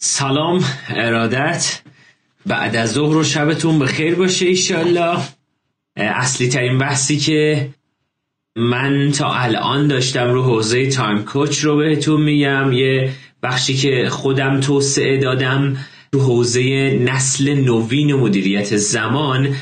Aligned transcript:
سلام 0.00 0.64
ارادت. 0.88 1.80
بعد 2.46 2.76
از 2.76 2.92
ظهر 2.92 3.16
و 3.16 3.24
شبتون 3.24 3.78
بخیر 3.78 4.14
باشه 4.14 4.46
ایشالله. 4.46 5.18
اصلی 5.96 6.48
ترین 6.48 6.78
بحثی 6.78 7.16
که 7.16 7.68
من 8.56 9.12
تا 9.12 9.32
الان 9.32 9.88
داشتم 9.88 10.30
رو 10.30 10.42
حوزه 10.42 10.86
تایم 10.86 11.24
کوچ 11.24 11.58
رو 11.58 11.76
بهتون 11.76 12.22
میگم. 12.22 12.72
یه 12.72 13.12
بخشی 13.42 13.74
که 13.74 14.08
خودم 14.10 14.60
توسعه 14.60 15.18
دادم 15.20 15.76
تو 16.12 16.20
حوزه 16.20 16.90
نسل 17.02 17.54
نوین 17.54 18.14
مدیریت 18.14 18.76
زمان. 18.76 19.56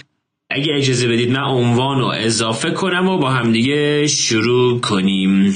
اگه 0.50 0.72
اجازه 0.76 1.08
بدید 1.08 1.30
من 1.30 1.44
عنوان 1.44 1.98
رو 1.98 2.06
اضافه 2.06 2.70
کنم 2.70 3.08
و 3.08 3.18
با 3.18 3.30
همدیگه 3.30 4.06
شروع 4.06 4.80
کنیم. 4.80 5.54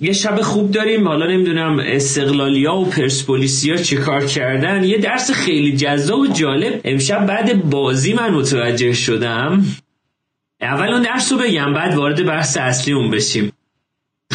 یه 0.00 0.12
شب 0.12 0.40
خوب 0.40 0.70
داریم. 0.70 1.08
حالا 1.08 1.26
نمی‌دونم 1.26 1.78
استقلالیا 1.78 2.74
و 2.74 2.84
پرسپولیسیا 2.84 3.76
چه 3.76 3.96
کار 3.96 4.26
کردن. 4.26 4.84
یه 4.84 4.98
درس 4.98 5.30
خیلی 5.30 5.76
جذاب 5.76 6.20
و 6.20 6.26
جالب. 6.26 6.80
امشب 6.84 7.26
بعد 7.26 7.70
بازی 7.70 8.12
من 8.12 8.30
متوجه 8.30 8.92
شدم. 8.92 9.64
اول 10.60 10.92
اون 10.92 11.02
درس 11.02 11.32
رو 11.32 11.38
بگم 11.38 11.72
بعد 11.74 11.94
وارد 11.94 12.26
بحث 12.26 12.56
اصلی 12.56 12.94
اون 12.94 13.10
بشیم. 13.10 13.52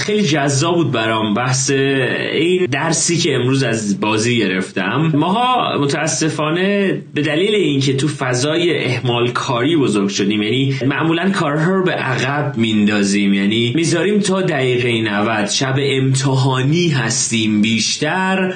خیلی 0.03 0.23
جذاب 0.23 0.75
بود 0.75 0.91
برام 0.91 1.34
بحث 1.34 1.71
این 1.71 2.66
درسی 2.66 3.17
که 3.17 3.35
امروز 3.35 3.63
از 3.63 3.99
بازی 3.99 4.38
گرفتم. 4.38 5.11
ماها 5.13 5.77
متاسفانه 5.80 7.02
به 7.13 7.21
دلیل 7.21 7.55
اینکه 7.55 7.94
تو 7.94 8.08
فضای 8.08 8.85
اهمال 8.85 9.31
کاری 9.31 9.77
بزرگ 9.77 10.09
شدیم 10.09 10.41
یعنی 10.41 10.75
معمولا 10.88 11.30
کارها 11.31 11.71
رو 11.71 11.84
به 11.84 11.91
عقب 11.91 12.58
میندازیم 12.58 13.34
یعنی 13.34 13.73
می‌ذاریم 13.75 14.20
تا 14.20 14.41
دقیقه 14.41 15.02
90 15.02 15.49
شب 15.49 15.75
امتحانی 15.80 16.89
هستیم 16.89 17.61
بیشتر. 17.61 18.55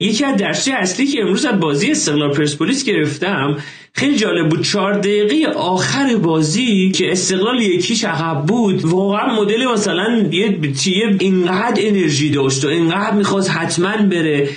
یکی 0.00 0.24
از 0.24 0.36
درسی 0.36 0.72
اصلی 0.72 1.06
که 1.06 1.20
امروز 1.20 1.44
از 1.44 1.60
بازی 1.60 1.90
استقلال 1.90 2.32
پرسپولیس 2.32 2.84
گرفتم 2.84 3.56
خیلی 3.92 4.16
جالب 4.16 4.48
بود. 4.48 4.62
چهار 4.62 4.98
دقیقه 4.98 5.52
آخر 5.52 6.16
بازی 6.16 6.90
که 6.90 7.12
استقلال 7.12 7.60
یکیش 7.60 8.04
عقب 8.04 8.46
بود 8.46 8.84
واقعا 8.84 9.40
مدل 9.40 9.66
مثلا 9.72 10.28
یه 10.32 10.58
یه 10.86 11.16
اینقدر 11.20 11.82
انرژی 11.86 12.30
داشت 12.30 12.64
و 12.64 12.68
اینقدر 12.68 13.16
می‌خواست 13.16 13.50
حتما 13.50 13.96
بره 13.96 14.48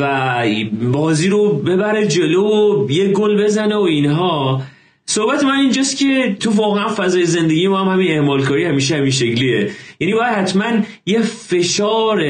و 0.00 0.44
بازی 0.92 1.28
رو 1.28 1.48
ببره 1.52 2.06
جلو 2.06 2.44
و 2.86 2.90
یه 2.90 3.08
گل 3.08 3.44
بزنه 3.44 3.76
و 3.76 3.80
اینها. 3.80 4.62
صحبت 5.06 5.44
من 5.44 5.58
اینجاست 5.58 5.98
که 5.98 6.36
تو 6.40 6.50
واقعا 6.50 6.88
فضای 6.88 7.24
زندگی 7.24 7.68
ما 7.68 7.84
هم 7.84 7.92
همین 7.92 8.10
اعمال 8.10 8.44
کاری 8.44 8.64
همیشه 8.64 8.96
همین 8.96 9.10
شکلیه. 9.10 9.70
یعنی 10.00 10.14
باید 10.14 10.34
حتما 10.34 10.72
یه 11.06 11.22
فشار 11.22 12.20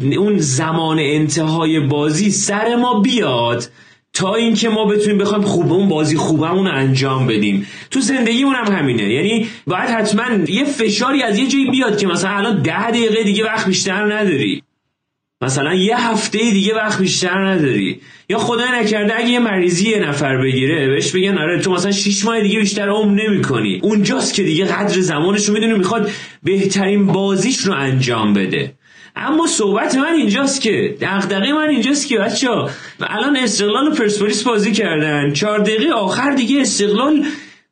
اون 0.00 0.38
زمان 0.38 0.98
انتهای 1.00 1.80
بازی 1.80 2.30
سر 2.30 2.76
ما 2.76 3.00
بیاد 3.00 3.68
تا 4.12 4.34
اینکه 4.34 4.68
ما 4.68 4.84
بتونیم 4.84 5.18
بخوایم 5.18 5.44
خوب 5.44 5.72
اون 5.72 5.88
بازی 5.88 6.16
خوبمون 6.16 6.66
انجام 6.66 7.26
بدیم. 7.26 7.66
تو 7.90 8.00
زندگیمون 8.00 8.54
هم 8.54 8.72
همینه. 8.72 9.12
یعنی 9.12 9.46
باید 9.66 9.88
حتما 9.88 10.24
یه 10.48 10.64
فشاری 10.64 11.22
از 11.22 11.38
یه 11.38 11.46
جایی 11.46 11.70
بیاد 11.70 11.98
که 11.98 12.06
مثلا 12.06 12.30
الان 12.30 12.62
ده 12.62 12.90
دقیقه 12.90 13.22
دیگه 13.22 13.44
وقت 13.44 13.66
بیشتر 13.66 14.14
نداری. 14.14 14.62
مثلا 15.42 15.74
یه 15.74 16.10
هفته 16.10 16.38
دیگه 16.38 16.74
وقت 16.74 16.98
بیشتر 17.00 17.48
نداری. 17.48 18.00
یا 18.28 18.38
خدا 18.38 18.80
نکرده 18.80 19.16
اگه 19.16 19.28
یه 19.28 19.38
مریضی 19.38 19.90
یه 19.90 19.98
نفر 19.98 20.42
بگیره 20.42 20.88
بهش 20.88 21.10
بگن 21.10 21.38
آره 21.38 21.60
تو 21.60 21.72
مثلا 21.72 21.92
6 21.92 22.24
ماه 22.24 22.40
دیگه 22.40 22.58
بیشتر 22.58 22.88
عمر 22.88 23.22
نمی‌کنی. 23.22 23.80
اونجاست 23.82 24.34
که 24.34 24.42
دیگه 24.42 24.64
قدر 24.64 25.00
زمانش 25.00 25.44
رو 25.44 25.54
می‌دونه 25.54 25.74
می‌خواد 25.74 26.10
بهترین 26.42 27.06
بازیش 27.06 27.58
رو 27.58 27.74
انجام 27.74 28.34
بده. 28.34 28.72
اما 29.16 29.46
صحبت 29.46 29.94
من 29.94 30.12
اینجاست 30.12 30.60
که 30.60 30.96
دغدغه 31.00 31.52
من 31.52 31.68
اینجاست 31.68 32.08
که 32.08 32.18
بچه 32.18 32.48
الان 33.00 33.36
استقلال 33.36 33.88
و 33.88 33.90
پرسپولیس 33.90 34.42
بازی 34.42 34.72
کردن. 34.72 35.32
چهار 35.32 35.58
دقیقه 35.58 35.90
آخر 35.90 36.30
دیگه 36.30 36.60
استقلال 36.60 37.24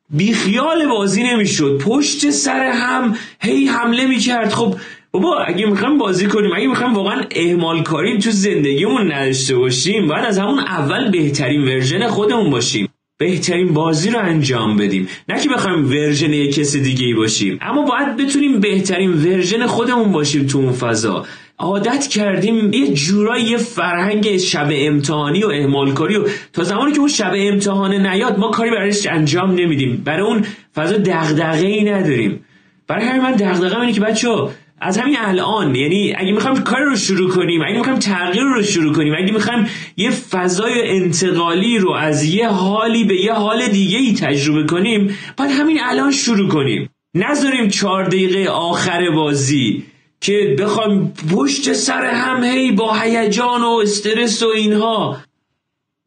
بیخیال 0.09 0.87
بازی 0.87 1.23
نمی‌شد. 1.23 1.77
پشت 1.77 2.29
سر 2.29 2.71
هم 2.73 3.17
هی 3.39 3.65
حمله 3.65 4.07
می‌کرد. 4.07 4.49
خب 4.49 4.75
بابا 5.11 5.37
اگه 5.39 5.65
می‌خوایم 5.65 5.97
بازی 5.97 6.27
کنیم 6.27 6.51
اگه 6.55 6.67
می‌خوایم 6.67 6.93
واقعا 6.93 7.23
اهمال 7.31 7.83
کاری 7.83 8.17
تو 8.17 8.31
زندگیمون 8.31 9.11
نداشته 9.11 9.55
باشیم 9.55 10.07
باید 10.07 10.25
از 10.25 10.39
همون 10.39 10.59
اول 10.59 11.11
بهترین 11.11 11.61
ورژن 11.61 12.07
خودمون 12.07 12.49
باشیم. 12.49 12.89
بهترین 13.17 13.73
بازی 13.73 14.09
رو 14.09 14.19
انجام 14.19 14.77
بدیم. 14.77 15.07
نه 15.29 15.41
که 15.41 15.49
بخوایم 15.49 15.89
ورژن 15.89 16.33
یک 16.33 16.55
کس 16.55 16.75
دیگه 16.75 17.05
ای 17.05 17.13
باشیم 17.13 17.59
اما 17.61 17.81
باید 17.81 18.17
بتونیم 18.17 18.59
بهترین 18.59 19.13
ورژن 19.13 19.65
خودمون 19.65 20.11
باشیم 20.11 20.47
تو 20.47 20.57
اون 20.57 20.71
فضا. 20.71 21.25
عادت 21.57 22.07
کردیم 22.07 22.73
یه 22.73 22.93
جورایی 22.93 23.45
یه 23.45 23.57
فرهنگ 23.57 24.37
شب 24.37 24.69
امتحانی 24.71 25.43
و 25.43 25.47
اهمال 25.47 25.93
کاری 25.93 26.15
و 26.15 26.23
تا 26.53 26.63
زمانی 26.63 26.91
که 26.91 26.99
اون 26.99 27.09
شب 27.09 27.31
امتحان 27.35 28.07
نیاد 28.07 28.39
ما 28.39 28.51
کاری 28.51 28.71
برایش 28.71 29.07
انجام 29.07 29.51
نمیدیم. 29.51 30.01
برای 30.05 30.27
اون 30.27 30.45
فضا 30.75 30.97
دغدغه 30.97 31.67
ای 31.67 31.83
نداریم. 31.83 32.45
برای 32.87 33.05
همین 33.05 33.21
من 33.21 33.31
دغدغه 33.31 33.79
اینه 33.79 33.93
که 33.93 34.01
بچه 34.01 34.29
از 34.81 34.97
همین 34.97 35.15
الان 35.19 35.75
یعنی 35.75 36.13
اگه 36.17 36.31
می‌خوایم 36.31 36.63
کار 36.63 36.79
رو 36.79 36.95
شروع 36.95 37.31
کنیم 37.31 37.61
اگه 37.61 37.77
می‌خوایم 37.77 37.99
تغییر 37.99 38.43
رو 38.43 38.63
شروع 38.63 38.93
کنیم 38.93 39.13
اگه 39.17 39.33
می‌خوایم 39.33 39.67
یه 39.97 40.09
فضای 40.09 40.89
انتقالی 40.89 41.77
رو 41.77 41.91
از 41.91 42.23
یه 42.23 42.49
حالی 42.49 43.03
به 43.03 43.15
یه 43.15 43.33
حال 43.33 43.67
دیگه 43.67 43.97
ای 43.97 44.13
تجربه 44.13 44.63
کنیم 44.67 45.17
باید 45.37 45.51
همین 45.51 45.79
الان 45.83 46.11
شروع 46.11 46.49
کنیم. 46.49 46.89
نذاریم 47.15 47.67
چهار 47.67 48.03
دقیقه 48.03 48.49
آخر 48.49 49.11
بازی 49.15 49.83
که 50.21 50.55
بخوایم 50.59 51.13
پشت 51.31 51.73
سر 51.73 52.05
هم 52.05 52.43
هی 52.43 52.71
با 52.71 52.93
هیجان 52.93 53.61
و 53.61 53.79
استرس 53.81 54.43
و 54.43 54.47
اینها. 54.47 55.17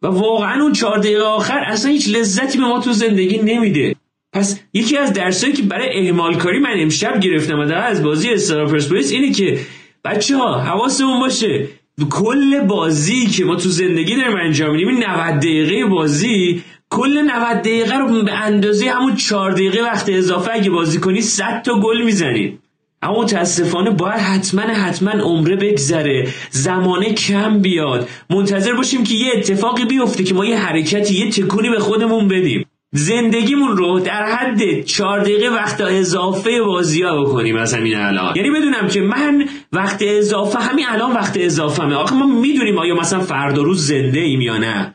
و 0.03 0.07
واقعا 0.07 0.63
اون 0.63 0.73
چهار 0.73 0.99
دقیقه 0.99 1.23
آخر 1.23 1.59
اصلا 1.67 1.91
هیچ 1.91 2.09
لذتی 2.09 2.59
به 2.59 2.65
ما 2.65 2.81
تو 2.81 2.93
زندگی 2.93 3.39
نمیده. 3.39 3.95
پس 4.33 4.61
یکی 4.75 4.97
از 4.97 5.13
درسایی 5.13 5.53
که 5.53 5.63
برای 5.63 6.07
اهمال 6.07 6.37
کاری 6.37 6.59
من 6.59 6.75
امشب 6.77 7.21
گرفتم 7.21 7.59
از 7.59 8.03
بازی 8.03 8.31
استرا 8.31 8.67
پرسپولیس 8.67 9.13
اینه 9.13 9.33
که 9.33 9.61
بچه 10.05 10.37
ها 10.37 10.61
حواسمون 10.61 11.21
باشه 11.21 11.69
کل 12.11 12.61
بازی 12.61 13.27
که 13.27 13.45
ما 13.45 13.57
تو 13.57 13.69
زندگی 13.69 14.17
داریم 14.17 14.37
انجام 14.37 14.77
میدیم 14.77 14.99
90 14.99 15.39
دقیقه 15.39 15.85
بازی 15.85 16.63
کل 16.91 17.23
90 17.23 17.59
دقیقه 17.59 17.99
رو 17.99 18.23
به 18.23 18.33
اندازه 18.33 18.91
همون 18.91 19.17
4 19.17 19.53
دقیقه 19.53 19.83
وقت 19.83 20.09
اضافه 20.09 20.51
اگه 20.55 20.71
بازی 20.71 20.99
کنی 21.01 21.21
100 21.21 21.63
تا 21.65 21.81
گل 21.81 22.03
می‌زنید 22.03 22.59
اما 23.03 23.23
متاسفانه 23.23 23.91
باید 23.91 24.21
حتما 24.21 24.63
حتما 24.63 25.11
عمره 25.11 25.57
بگذره 25.57 26.29
زمانه 26.51 27.15
کم 27.15 27.59
بیاد. 27.59 28.09
منتظر 28.31 28.73
باشیم 28.73 29.05
که 29.05 29.15
یه 29.15 29.33
اتفاقی 29.37 29.85
بیفته 29.85 30.25
که 30.25 30.35
ما 30.35 30.45
یه 30.47 30.59
حرکتی 30.59 31.15
یه 31.15 31.31
تکونی 31.31 31.71
به 31.71 31.79
خودمون 31.79 32.29
بدیم. 32.29 32.68
زندگیمون 32.93 33.77
رو 33.77 34.01
در 34.01 34.25
حد 34.25 34.81
چهار 34.81 35.21
دقیقه 35.21 35.49
وقت 35.49 35.81
اضافه 35.81 36.63
بازی 36.63 37.03
ها 37.03 37.25
بکنیم 37.25 37.57
از 37.57 37.75
همین 37.75 37.95
الان. 37.97 38.37
یعنی 38.37 38.51
بدونم 38.51 38.89
که 38.89 39.01
من 39.01 39.49
وقت 39.73 40.03
اضافه 40.07 40.59
همین 40.59 40.85
الان 40.89 41.13
وقت 41.13 41.37
اضافه 41.37 41.83
همه 41.83 41.95
آخه 41.95 42.15
ما 42.15 42.27
می‌دونیم 42.27 42.79
آیا 42.79 42.95
مثلا 42.95 43.21
فردا 43.21 43.63
روز 43.63 43.87
زنده 43.87 44.21
ایم 44.21 44.41
یا 44.41 44.59
نه. 44.59 44.95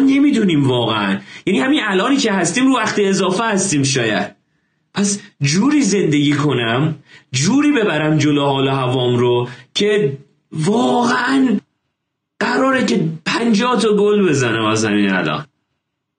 نمی‌دونیم 0.00 0.68
واقعا. 0.68 1.20
یعنی 1.46 1.60
همین 1.60 1.80
الانی 1.82 2.16
که 2.16 2.32
هستیم 2.32 2.66
رو 2.66 2.76
وقت 2.76 2.98
اضافه 2.98 3.44
هستیم 3.44 3.82
شاید. 3.82 4.34
پس 4.94 5.20
جوری 5.42 5.82
زندگی 5.82 6.32
کنم 6.32 6.94
جوری 7.32 7.72
ببرم 7.72 8.18
جلو 8.18 8.44
حال 8.44 8.68
هوام 8.68 9.16
رو 9.16 9.48
که 9.74 10.18
واقعا 10.52 11.58
قراره 12.40 12.86
که 12.86 13.04
پنجاه 13.26 13.80
تا 13.80 13.96
گل 13.96 14.28
بزنم 14.28 14.64
از 14.64 14.84
همین 14.84 15.10
الان. 15.10 15.44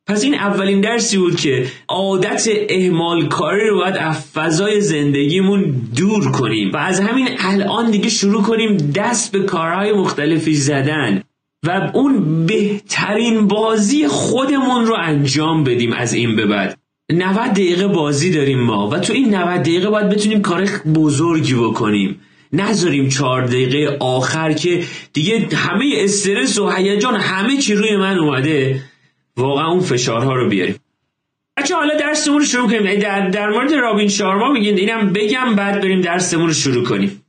پس 0.07 0.23
این 0.23 0.35
اولین 0.35 0.81
درسی 0.81 1.17
بود 1.17 1.35
که 1.35 1.65
عادت 1.87 2.47
اهمال 2.69 3.27
کاری 3.27 3.67
رو 3.67 3.77
باید 3.77 3.97
از 3.97 4.31
فضای 4.31 4.81
زندگیمون 4.81 5.81
دور 5.95 6.31
کنیم 6.31 6.71
و 6.71 6.77
از 6.77 6.99
همین 6.99 7.27
الان 7.39 7.91
دیگه 7.91 8.09
شروع 8.09 8.43
کنیم 8.43 8.77
دست 8.77 9.31
به 9.31 9.39
کارهای 9.39 9.93
مختلفی 9.93 10.55
زدن 10.55 11.23
و 11.65 11.91
اون 11.93 12.45
بهترین 12.45 13.47
بازی 13.47 14.07
خودمون 14.07 14.85
رو 14.85 14.95
انجام 14.99 15.63
بدیم 15.63 15.93
از 15.93 16.13
این 16.13 16.35
به 16.35 16.45
بعد. 16.45 16.77
90 17.11 17.35
دقیقه 17.51 17.87
بازی 17.87 18.31
داریم 18.31 18.59
ما 18.59 18.89
و 18.89 18.99
تو 18.99 19.13
این 19.13 19.35
90 19.35 19.61
دقیقه 19.61 19.89
باید 19.89 20.09
بتونیم 20.09 20.41
کار 20.41 20.69
بزرگی 20.95 21.53
بکنیم. 21.53 22.19
نذاریم 22.53 23.09
چهار 23.09 23.45
دقیقه 23.45 23.97
آخر 23.99 24.53
که 24.53 24.83
دیگه 25.13 25.47
همه 25.55 25.85
استرس 25.97 26.59
و 26.59 26.69
هیجان 26.69 27.15
همه 27.15 27.57
چی 27.57 27.73
روی 27.73 27.97
من 27.97 28.19
اومده. 28.19 28.81
واقعا 29.37 29.67
اون 29.67 29.81
فشارها 29.81 30.33
رو 30.33 30.49
بیاریم. 30.49 30.75
بچه 31.57 31.75
حالا 31.75 31.97
درسمون 31.97 32.39
رو 32.39 32.45
شروع 32.45 32.69
کنیم. 32.69 32.99
در, 32.99 33.29
در 33.29 33.49
مورد 33.49 33.73
رابین 33.73 34.07
شارما 34.07 34.51
میگین 34.51 34.77
اینم 34.77 35.13
بگم 35.13 35.55
بعد 35.55 35.81
بریم 35.81 36.01
درسمون 36.01 36.47
رو 36.47 36.53
شروع 36.53 36.83
کنیم. 36.83 37.23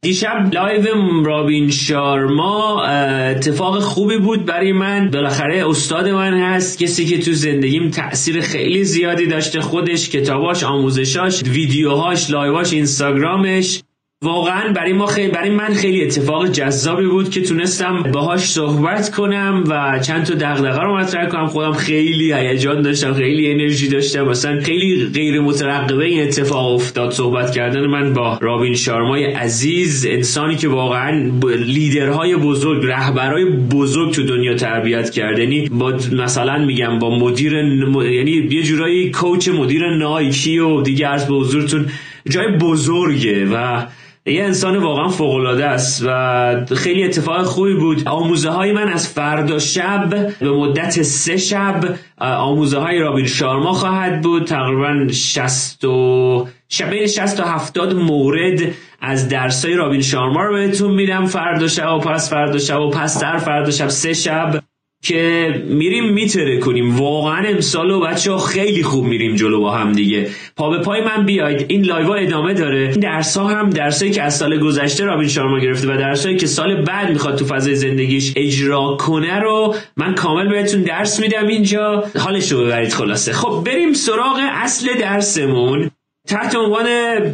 دیشب 0.00 0.50
live 0.52 1.22
رابین 1.24 1.70
شارما 1.70 2.82
اتفاق 2.84 3.78
خوبی 3.78 4.18
بود 4.18 4.44
برای 4.44 4.72
من. 4.72 5.10
بالاخره 5.10 5.68
استاد 5.68 6.08
من 6.08 6.34
هست 6.34 6.78
کسی 6.78 7.06
که 7.06 7.18
تو 7.18 7.32
زندگیم 7.32 7.90
تاثیر 7.90 8.40
خیلی 8.40 8.84
زیادی 8.84 9.26
داشته 9.26 9.60
خودش 9.60 10.10
کتاباش 10.10 10.64
آموزشاش 10.64 11.42
ویدیوهاش 11.42 12.30
live 12.30 12.58
اش 12.58 12.72
اینستاگرامش. 12.72 13.82
واقعا 14.22 14.72
برای 14.72 14.92
ما 14.92 15.06
خیلی 15.06 15.28
برای 15.28 15.50
من 15.50 15.74
خیلی 15.74 16.04
اتفاق 16.04 16.48
جذابی 16.48 17.06
بود 17.06 17.30
که 17.30 17.42
تونستم 17.42 18.02
باهاش 18.02 18.40
صحبت 18.40 19.10
کنم 19.10 19.64
و 19.68 19.98
چند 19.98 20.24
تا 20.24 20.34
دغدغه 20.34 20.80
رو 20.80 20.98
مطرح 20.98 21.28
کنم. 21.28 21.46
خودم 21.46 21.72
خیلی 21.72 22.32
هیجان 22.32 22.82
داشتم 22.82 23.14
خیلی 23.14 23.52
انرژی 23.52 23.88
داشتم. 23.88 24.24
مثلا 24.24 24.60
خیلی 24.60 25.10
غیر 25.14 25.40
مترقبه 25.40 26.04
این 26.04 26.22
اتفاق 26.22 26.74
افتاد 26.74 27.10
صحبت 27.10 27.52
کردن 27.52 27.86
من 27.86 28.12
با 28.12 28.38
رابین 28.40 28.74
شارمای 28.74 29.24
عزیز 29.24 30.06
انسانی 30.06 30.56
که 30.56 30.68
واقعا 30.68 31.30
لیدرهای 31.58 32.36
بزرگ 32.36 32.86
رهبرای 32.86 33.44
بزرگ 33.44 34.12
تو 34.12 34.22
دنیا 34.22 34.54
تربیت 34.54 35.10
کرده 35.10 35.42
یعنی 35.42 35.68
با 35.68 35.92
مثلا 36.12 36.58
میگم 36.58 36.98
با 36.98 37.18
مدیر 37.18 37.52
یعنی 37.52 38.48
یه 38.50 38.62
جورایی 38.62 39.10
کوچ 39.10 39.48
مدیر 39.48 39.96
نایکی 39.96 40.58
و 40.58 40.82
دیگه 40.82 41.06
عرض 41.06 41.26
به 41.26 42.30
جای 42.30 42.56
بزرگه 42.60 43.46
و 43.46 43.86
یه 44.26 44.44
انسان 44.44 44.76
واقعا 44.76 45.08
فوق 45.08 45.34
العاده 45.34 45.64
است 45.66 46.04
و 46.06 46.74
خیلی 46.74 47.04
اتفاق 47.04 47.42
خوبی 47.42 47.74
بود. 47.74 48.08
آموزه 48.08 48.50
های 48.50 48.72
من 48.72 48.88
از 48.88 49.08
فردا 49.08 49.58
شب 49.58 50.28
به 50.40 50.50
مدت 50.50 51.02
سه 51.02 51.36
شب 51.36 51.84
آموزه 52.18 52.78
های 52.78 52.98
رابین 52.98 53.26
شارما 53.26 53.72
خواهد 53.72 54.20
بود. 54.20 54.44
تقریبا 54.44 55.12
60 55.12 55.84
و 55.84 56.46
شبه 56.68 57.06
60 57.06 57.36
تا 57.36 57.44
70 57.44 57.94
مورد 57.94 58.60
از 59.00 59.28
درسای 59.28 59.74
رابین 59.74 60.02
شارما 60.02 60.42
رو 60.42 60.54
بهتون 60.54 60.94
میدم. 60.94 61.26
فردا 61.26 61.68
شب 61.68 61.88
و 61.88 61.98
پس 61.98 62.30
فردا 62.30 62.58
شب 62.58 62.80
و 62.80 62.90
پس 62.90 63.20
در 63.20 63.36
فردا 63.36 63.70
شب 63.70 63.88
سه 63.88 64.12
شب. 64.12 64.61
که 65.02 65.54
میریم 65.68 66.12
میتره 66.12 66.58
کنیم. 66.58 66.96
واقعا 66.96 67.48
امسال 67.48 67.90
و 67.90 68.00
بچه 68.00 68.32
ها 68.32 68.38
خیلی 68.38 68.82
خوب 68.82 69.04
میریم 69.04 69.34
جلو 69.34 69.60
با 69.60 69.70
هم 69.70 69.92
دیگه. 69.92 70.28
پا 70.56 70.70
به 70.70 70.78
پای 70.78 71.00
من 71.00 71.26
بیاید. 71.26 71.66
این 71.68 71.84
لایوا 71.84 72.14
ادامه 72.14 72.54
داره. 72.54 72.78
این 72.78 73.00
درس 73.00 73.36
ها 73.36 73.48
هم 73.48 73.70
درسایی 73.70 74.10
که 74.10 74.22
از 74.22 74.36
سال 74.36 74.58
گذشته 74.58 75.04
رابین 75.04 75.28
شارما 75.28 75.58
گرفته 75.58 75.94
و 75.94 75.96
درسایی 75.96 76.36
که 76.36 76.46
سال 76.46 76.82
بعد 76.82 77.10
می‌خواد 77.10 77.38
تو 77.38 77.44
فضای 77.44 77.74
زندگیش 77.74 78.32
اجرا 78.36 78.96
کنه 79.00 79.38
رو 79.38 79.74
من 79.96 80.14
کامل 80.14 80.48
بهتون 80.48 80.82
درس 80.82 81.20
میدم 81.20 81.46
اینجا. 81.46 82.04
حالش 82.18 82.52
رو 82.52 82.64
ببرید 82.64 82.92
خلاصه. 82.92 83.32
خب 83.32 83.62
بریم 83.66 83.92
سراغ 83.92 84.40
اصل 84.52 84.86
درسمون. 85.00 85.90
تحت 86.28 86.56
عنوان 86.56 86.86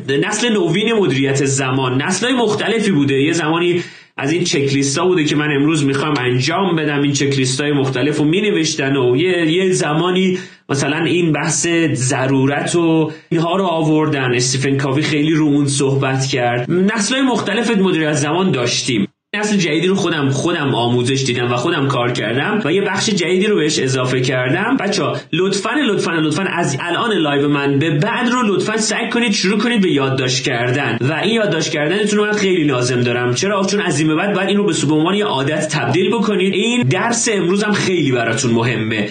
نسل 0.09 0.53
نوین 0.53 0.93
مدیریت 0.93 1.45
زمان. 1.45 2.03
نسل 2.03 2.33
مختلفی 2.33 2.91
بوده. 2.91 3.15
یه 3.15 3.33
زمانی 3.33 3.83
از 4.19 4.33
این 4.33 4.45
چکلیست 4.45 4.99
ها 4.99 5.07
بوده 5.07 5.25
که 5.25 5.37
من 5.37 5.49
امروز 5.57 5.85
می‌خوام 5.85 6.15
انجام 6.21 6.77
بدم 6.77 7.03
این 7.03 7.13
چکلیست 7.13 7.61
های 7.61 7.73
مختلف 7.73 8.19
رو 8.19 8.25
می 8.25 8.41
نوشتن 8.41 8.97
و 8.97 9.17
یه, 9.17 9.53
یه 9.53 9.73
زمانی 9.73 10.39
مثلا 10.69 11.05
این 11.05 11.33
بحث 11.33 11.67
ضرورت 11.93 12.77
و 12.77 13.11
اینها 13.29 13.57
رو 13.57 13.65
آوردن. 13.65 14.35
استیفن 14.35 14.77
کاوی 14.77 15.03
خیلی 15.03 15.33
رو 15.33 15.47
اون 15.47 15.67
صحبت 15.67 16.27
کرد. 16.27 16.71
نسل 16.71 17.15
های 17.15 17.25
مختلف 17.25 17.77
مدیریت 17.77 18.13
زمان 18.13 18.51
داشتیم. 18.51 19.09
نسل 19.37 19.57
جدیدی 19.57 19.87
رو 19.87 19.95
خودم 19.95 20.29
خودم 20.29 20.75
آموزش 20.75 21.25
دیدم 21.25 21.53
و 21.53 21.57
خودم 21.57 21.89
کار 21.89 22.13
کردم 22.13 22.61
و 22.65 22.73
یه 22.73 22.83
بخش 22.83 23.11
جدیدی 23.11 23.47
رو 23.47 23.57
بهش 23.57 23.79
اضافه 23.79 24.21
کردم. 24.21 24.77
بچه 24.77 25.03
ها 25.03 25.17
لطفا 25.33 25.71
لطفا 25.87 26.13
لطفا 26.13 26.43
از 26.43 26.77
الان 26.81 27.13
live 27.13 27.49
من 27.49 27.79
به 27.79 27.91
بعد 27.91 28.29
رو 28.29 28.43
لطفا 28.43 28.77
سعی 28.77 29.11
کنید 29.11 29.33
شروع 29.33 29.59
کنید 29.59 29.81
به 29.81 29.91
یادداشت 29.91 30.45
کردن 30.45 30.99
و 31.01 31.13
این 31.13 31.35
یادداشت 31.35 31.73
کردنتون 31.73 32.19
رو 32.19 32.25
من 32.25 32.33
خیلی 32.33 32.65
لازم 32.65 33.01
دارم. 33.01 33.35
چرا؟ 33.35 33.65
چون 33.65 33.81
از 33.81 33.99
این 33.99 34.09
به 34.09 34.15
بعد 34.15 34.35
باید 34.35 34.49
این 34.49 34.57
رو 34.57 34.65
به 34.89 34.95
عنوان 34.95 35.15
یه 35.15 35.25
عادت 35.25 35.69
تبدیل 35.69 36.11
بکنید. 36.11 36.55
این 36.55 36.83
درس 36.83 37.29
امروز 37.33 37.63
هم 37.63 37.73
خیلی 37.73 38.13
براتون 38.13 38.51
مهمه. 38.51 39.09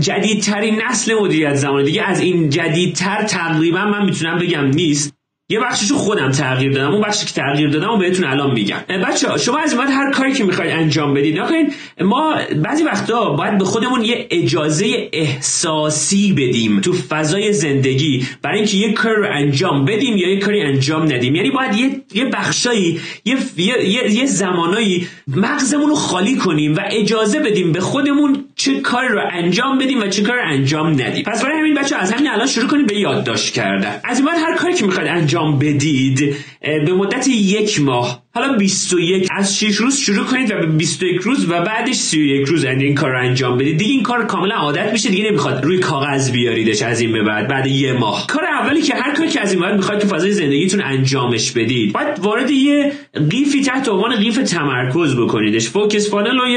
جدیدترین 0.00 0.82
نسل 0.82 1.14
مدیریت 1.14 1.54
زمان 1.54 1.84
دیگه 1.84 2.02
از 2.02 2.20
این 2.20 2.50
جدیدتر 2.50 3.22
تقریبا 3.22 3.84
من 3.84 4.04
می‌تونم 4.04 4.38
بگم 4.38 4.66
نیست. 4.66 5.15
یه 5.48 5.60
بخششو 5.60 5.94
خودم 5.94 6.30
تغییر 6.30 6.72
دادم 6.72 6.92
اون 6.92 7.02
بخشی 7.02 7.26
که 7.26 7.32
تغییر 7.32 7.70
دادم 7.70 7.90
و 7.90 7.98
بهتون 7.98 8.24
الان 8.24 8.52
میگم. 8.52 8.76
بچه 9.08 9.38
شما 9.38 9.58
از 9.58 9.76
بعد 9.76 9.90
هر 9.90 10.10
کاری 10.10 10.32
که 10.32 10.44
می‌خواید 10.44 10.70
انجام 10.72 11.14
بدید 11.14 11.38
نکنید 11.38 11.74
ما 12.00 12.34
بعضی 12.56 12.82
وقتا 12.82 13.30
باید 13.30 13.58
به 13.58 13.64
خودمون 13.64 14.04
یه 14.04 14.26
اجازه 14.30 15.08
احساسی 15.12 16.32
بدیم 16.32 16.80
تو 16.80 16.92
فضای 16.92 17.52
زندگی 17.52 18.26
برای 18.42 18.58
اینکه 18.58 18.76
یه 18.76 18.92
کار 18.92 19.14
رو 19.14 19.26
انجام 19.32 19.84
بدیم 19.84 20.16
یا 20.16 20.28
یه 20.28 20.40
کاری 20.40 20.62
انجام 20.62 21.02
ندیم. 21.02 21.34
یعنی 21.34 21.50
باید 21.50 21.74
یه 21.74 22.02
یه 22.14 22.24
بخشایی 22.24 23.00
یه 23.24 23.36
یه, 23.56 24.14
یه, 24.14 24.26
زمانایی 24.26 25.08
مغزمون 25.26 25.88
رو 25.88 25.94
خالی 25.94 26.36
کنیم 26.36 26.74
و 26.74 26.80
اجازه 26.90 27.40
بدیم 27.40 27.72
به 27.72 27.80
خودمون 27.80 28.44
چه 28.56 28.80
کاری 28.80 29.08
رو 29.08 29.20
انجام 29.32 29.78
بدیم 29.78 30.02
و 30.02 30.08
چه 30.08 30.22
کار 30.22 30.38
انجام 30.38 30.86
ندیم. 30.86 31.24
پس 31.24 31.42
برای 31.42 31.58
همین 31.58 31.74
بچه 31.74 31.96
از 31.96 32.12
همین 32.12 32.30
الان 32.30 32.46
شروع 32.46 32.68
کنیم 32.68 32.86
به 32.86 33.00
یادداشت 33.00 33.54
کردن. 33.54 34.00
از 34.04 34.24
بعد 34.24 34.38
هر 34.38 34.56
کاری 34.56 34.74
که 34.74 34.86
می‌خواید 34.86 35.08
انجام 35.08 35.35
انجام 35.36 35.58
بدید 35.58 36.36
به 36.60 36.92
مدت 36.92 37.28
یک 37.28 37.80
ماه. 37.80 38.25
حالا 38.36 38.56
21 38.56 39.28
از 39.30 39.58
6 39.58 39.76
روز 39.76 39.96
شروع 39.96 40.26
کنید 40.26 40.52
و 40.52 40.54
به 40.54 40.66
21 40.66 41.20
روز 41.20 41.50
و 41.50 41.60
بعدش 41.60 41.94
31 41.94 42.48
روز 42.48 42.64
این 42.64 42.94
کار 42.94 43.10
رو 43.10 43.20
انجام 43.20 43.58
بدید. 43.58 43.78
دیگه 43.78 43.90
این 43.90 44.02
کار 44.02 44.26
کاملا 44.26 44.54
عادت 44.54 44.92
میشه 44.92 45.10
دیگه 45.10 45.24
نمی‌خواد 45.30 45.64
روی 45.64 45.78
کاغذ 45.78 46.30
بیاریدش 46.30 46.82
از 46.82 47.00
این 47.00 47.12
به 47.12 47.22
بعد 47.22 47.48
بعد 47.48 47.66
یه 47.66 47.92
ماه. 47.92 48.26
کار 48.26 48.44
اولی 48.44 48.82
که 48.82 48.94
هر 48.94 49.14
کاری 49.14 49.28
که 49.28 49.40
از 49.40 49.52
این 49.52 49.62
بعد 49.62 49.76
می‌خواید 49.76 50.00
تو 50.00 50.08
فضای 50.08 50.32
زندگیتون 50.32 50.82
انجامش 50.82 51.52
بدید. 51.52 51.92
باید 51.92 52.18
وارد 52.18 52.50
یه 52.50 52.92
قیفی 53.30 53.62
تحت 53.62 53.88
عنوان 53.88 54.16
قیف 54.16 54.36
تمرکز 54.36 55.16
بکنیدش. 55.16 55.68
focus 55.68 56.10
funnel 56.10 56.38
رو 56.38 56.48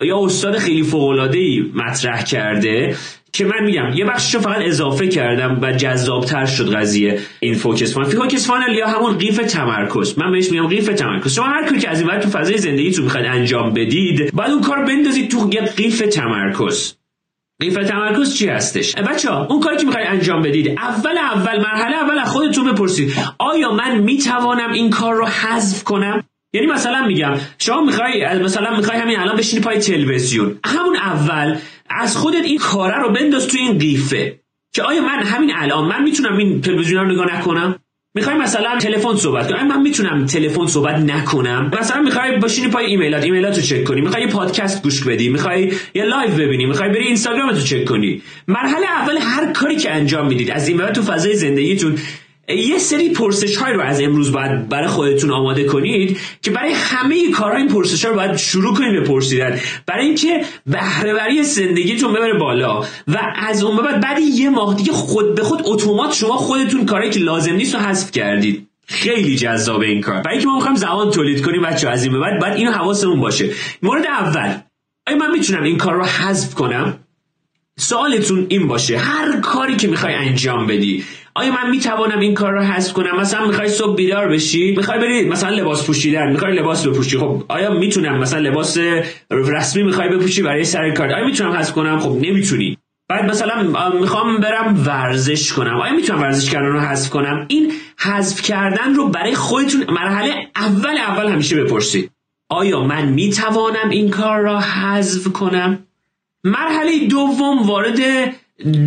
یا 0.00 0.24
استاد 0.24 0.58
خیلی 0.58 0.82
فوق 0.82 1.36
مطرح 1.74 2.22
کرده 2.22 2.96
که 3.32 3.44
من 3.44 3.64
میگم 3.64 3.90
یه 3.94 4.04
بخشش 4.04 4.34
رو 4.34 4.40
فقط 4.40 4.62
اضافه 4.62 5.08
کردم 5.08 5.58
و 5.62 5.72
جذابتر 5.72 6.46
شد 6.46 6.74
قضیه 6.74 7.18
این 7.40 7.54
focus 7.54 7.94
funnel. 7.94 8.08
focus 8.08 8.46
funnel 8.46 8.74
یا 8.74 8.86
همون 8.86 9.18
قیف 9.18 9.36
تمرکز. 9.36 10.18
من 10.18 10.32
بهش 10.32 10.50
میگم 10.50 10.66
قیف 10.66 10.86
تمرکز. 10.86 11.17
شما 11.26 11.46
هر 11.46 11.64
کاری 11.64 11.80
که 11.80 11.90
از 11.90 12.00
این 12.00 12.18
تو 12.18 12.28
فضای 12.28 12.58
زندگیتون 12.58 13.04
می‌خواید 13.04 13.26
انجام 13.26 13.72
بدید 13.72 14.34
بعد 14.34 14.50
اون 14.50 14.62
کار 14.62 14.84
بندازید 14.84 15.30
تو 15.30 15.50
یه 15.52 15.60
قیف 15.60 15.98
تمرکز. 15.98 16.94
قیف 17.60 17.74
تمرکز 17.74 18.34
چی 18.34 18.48
هستش؟ 18.48 18.96
بچه 18.96 19.30
ها 19.30 19.46
اون 19.46 19.60
کاری 19.60 19.76
که 19.76 19.86
می‌خواید 19.86 20.08
انجام 20.08 20.42
بدید 20.42 20.68
اول 20.68 21.18
اول 21.18 21.60
مرحله 21.60 21.96
اول 21.96 22.18
از 22.18 22.28
خودتون 22.28 22.72
بپرسید. 22.72 23.14
آیا 23.38 23.72
من 23.72 23.98
می‌توانم 23.98 24.72
این 24.72 24.90
کار 24.90 25.14
رو 25.14 25.26
حذف 25.26 25.84
کنم؟ 25.84 26.24
یعنی 26.52 26.66
مثلا 26.66 27.06
میگم 27.06 27.34
شما 27.58 27.80
می‌خوای 27.80 28.38
مثلا 28.38 28.76
می‌خوای 28.76 28.98
همین 28.98 29.18
الان 29.18 29.36
بشینی 29.36 29.62
پای 29.62 29.78
تلویزیون. 29.78 30.58
همون 30.64 30.96
اول 30.96 31.56
از 31.90 32.16
خودت 32.16 32.44
این 32.44 32.58
کاره 32.58 32.98
رو 33.02 33.12
بنداز 33.12 33.48
تو 33.48 33.58
این 33.58 33.78
قیفه. 33.78 34.40
که 34.74 34.82
آیا 34.82 35.02
من 35.02 35.22
همین 35.22 35.52
الان 35.54 35.88
من 35.88 36.02
می‌تونم 36.02 36.36
این 36.36 36.60
تلویزیون 36.60 37.04
رو 37.04 37.12
نگاه 37.12 37.38
نکنم؟ 37.38 37.76
می‌خوای 38.14 38.36
مثلا 38.36 38.78
تلفن 38.78 39.16
صحبت 39.16 39.50
کنم 39.50 39.66
من 39.66 39.82
می‌تونم 39.82 40.26
تلفن 40.26 40.66
صحبت 40.66 40.96
نکنم. 40.96 41.70
مثلا 41.80 42.02
می‌خوای 42.02 42.36
بشینی 42.38 42.68
پای 42.68 42.86
ایمیلات 42.86 43.24
ایمیلات 43.24 43.56
رو 43.56 43.62
چک 43.62 43.84
کنی. 43.84 44.00
می‌خوای 44.00 44.22
یه 44.22 44.28
پادکست 44.28 44.82
گوش 44.82 45.02
بدی. 45.02 45.28
می‌خوای 45.28 45.72
یه 45.94 46.04
لایو 46.04 46.30
ببینی. 46.34 46.66
می‌خوای 46.66 46.88
بری 46.88 47.06
اینستاگرام 47.06 47.48
رو 47.48 47.60
چک 47.60 47.84
کنی. 47.84 48.22
مرحله 48.48 48.86
اول 48.86 49.18
هر 49.20 49.52
کاری 49.52 49.76
که 49.76 49.90
انجام 49.90 50.26
می‌دید 50.26 50.50
از 50.50 50.68
این 50.68 50.78
تو 50.78 51.02
فضای 51.02 51.34
زندگیتون 51.34 51.98
یه 52.48 52.78
سری 52.78 53.10
پرسش 53.10 53.56
های 53.56 53.72
رو 53.72 53.80
از 53.80 54.00
امروز 54.00 54.32
باید 54.32 54.68
برای 54.68 54.88
خودتون 54.88 55.30
آماده 55.30 55.64
کنید 55.64 56.18
که 56.42 56.50
برای 56.50 56.72
همه 56.72 57.30
کارهای 57.30 57.62
این 57.62 57.68
پرسش 57.68 58.04
ها 58.04 58.10
رو 58.10 58.16
باید 58.16 58.36
شروع 58.36 58.74
کنید 58.76 59.02
بپرسیدن. 59.02 59.60
برای 59.86 60.06
اینکه 60.06 60.44
بهرهوری 60.66 61.42
زندگیتون 61.42 62.12
ببره 62.12 62.38
بالا 62.38 62.80
و 63.08 63.18
از 63.36 63.62
اون 63.62 63.76
بعد 63.76 64.00
بعد 64.00 64.18
یه 64.18 64.50
ماه 64.50 64.74
دیگه 64.74 64.92
خود 64.92 65.34
به 65.34 65.42
خود 65.42 65.62
اتومات 65.64 66.14
شما 66.14 66.36
خودتون 66.36 66.86
کاری 66.86 67.10
که 67.10 67.20
لازم 67.20 67.52
نیست 67.52 67.74
رو 67.74 67.80
حذف 67.80 68.10
کردید. 68.10 68.68
خیلی 68.86 69.36
جذاب 69.36 69.80
این 69.80 70.00
کار. 70.00 70.22
برای 70.22 70.36
اینکه 70.36 70.46
ما 70.46 70.54
می‌خوایم 70.54 70.76
زمان 70.76 71.10
تولید 71.10 71.42
کنیم 71.42 71.62
بچه 71.62 71.88
از 71.88 72.04
این 72.04 72.12
به 72.12 72.18
بعد 72.18 72.40
باید 72.40 72.54
اینو 72.54 72.72
حواسمون 72.72 73.20
باشه. 73.20 73.50
مورد 73.82 74.06
اول. 74.06 74.54
آیا 75.06 75.16
من 75.16 75.30
می‌تونم 75.30 75.62
این 75.62 75.78
کار 75.78 75.94
رو 75.94 76.04
حذف 76.04 76.54
کنم؟ 76.54 76.98
سوالتون 77.80 78.46
این 78.48 78.66
باشه. 78.66 78.98
هر 78.98 79.40
کاری 79.40 79.76
که 79.76 79.88
می‌خوای 79.88 80.14
انجام 80.14 80.66
بدی. 80.66 81.04
آیا 81.34 81.52
من 81.52 81.70
می‌توانم 81.70 82.18
این 82.18 82.34
کار 82.34 82.52
رو 82.52 82.62
حذف 82.62 82.92
کنم؟ 82.92 83.20
مثلا 83.20 83.46
می‌خوای 83.46 83.68
صبح 83.68 83.96
بیدار 83.96 84.28
بشی 84.28 84.74
می‌خوای 84.76 84.98
بری 84.98 85.28
مثلا 85.28 85.50
لباس 85.50 85.86
پوشیدن 85.86 86.30
می‌خوای 86.32 86.54
لباس 86.54 86.86
بپوشی 86.86 87.18
خب 87.18 87.44
آیا 87.48 87.74
می‌تونم 87.74 88.18
مثلا 88.18 88.40
لباس 88.40 88.78
رسمی 89.30 89.82
می‌خوای 89.82 90.08
بپوشی 90.08 90.42
برای 90.42 90.64
سر 90.64 90.90
کار؟ 90.90 91.12
آیا 91.12 91.24
می‌تونم 91.26 91.52
حذف 91.52 91.72
کنم؟ 91.72 91.98
خب 91.98 92.18
نمی‌تونی. 92.22 92.78
بعد 93.08 93.30
مثلا 93.30 93.62
می‌خوام 94.00 94.40
برم 94.40 94.82
ورزش 94.86 95.52
کنم. 95.52 95.80
آیا 95.80 95.92
می‌تونم 95.92 96.20
ورزش 96.20 96.50
کردن 96.50 96.66
رو 96.66 96.80
حذف 96.80 97.10
کنم؟ 97.10 97.46
این 97.48 97.72
حذف 97.98 98.42
کردن 98.42 98.94
رو 98.94 99.08
برای 99.08 99.34
خودتون 99.34 99.84
مرحله 99.90 100.34
اول 100.56 100.98
اول 100.98 101.26
همیشه 101.26 101.64
بپرسید. 101.64 102.10
آیا 102.50 102.84
من 102.84 103.08
می‌توانم 103.08 103.90
این 103.90 104.10
کار 104.10 104.40
را 104.40 104.60
حذف 104.60 105.32
کنم؟ 105.32 105.78
مرحله 106.44 107.06
دوم 107.06 107.62
وارد 107.62 108.00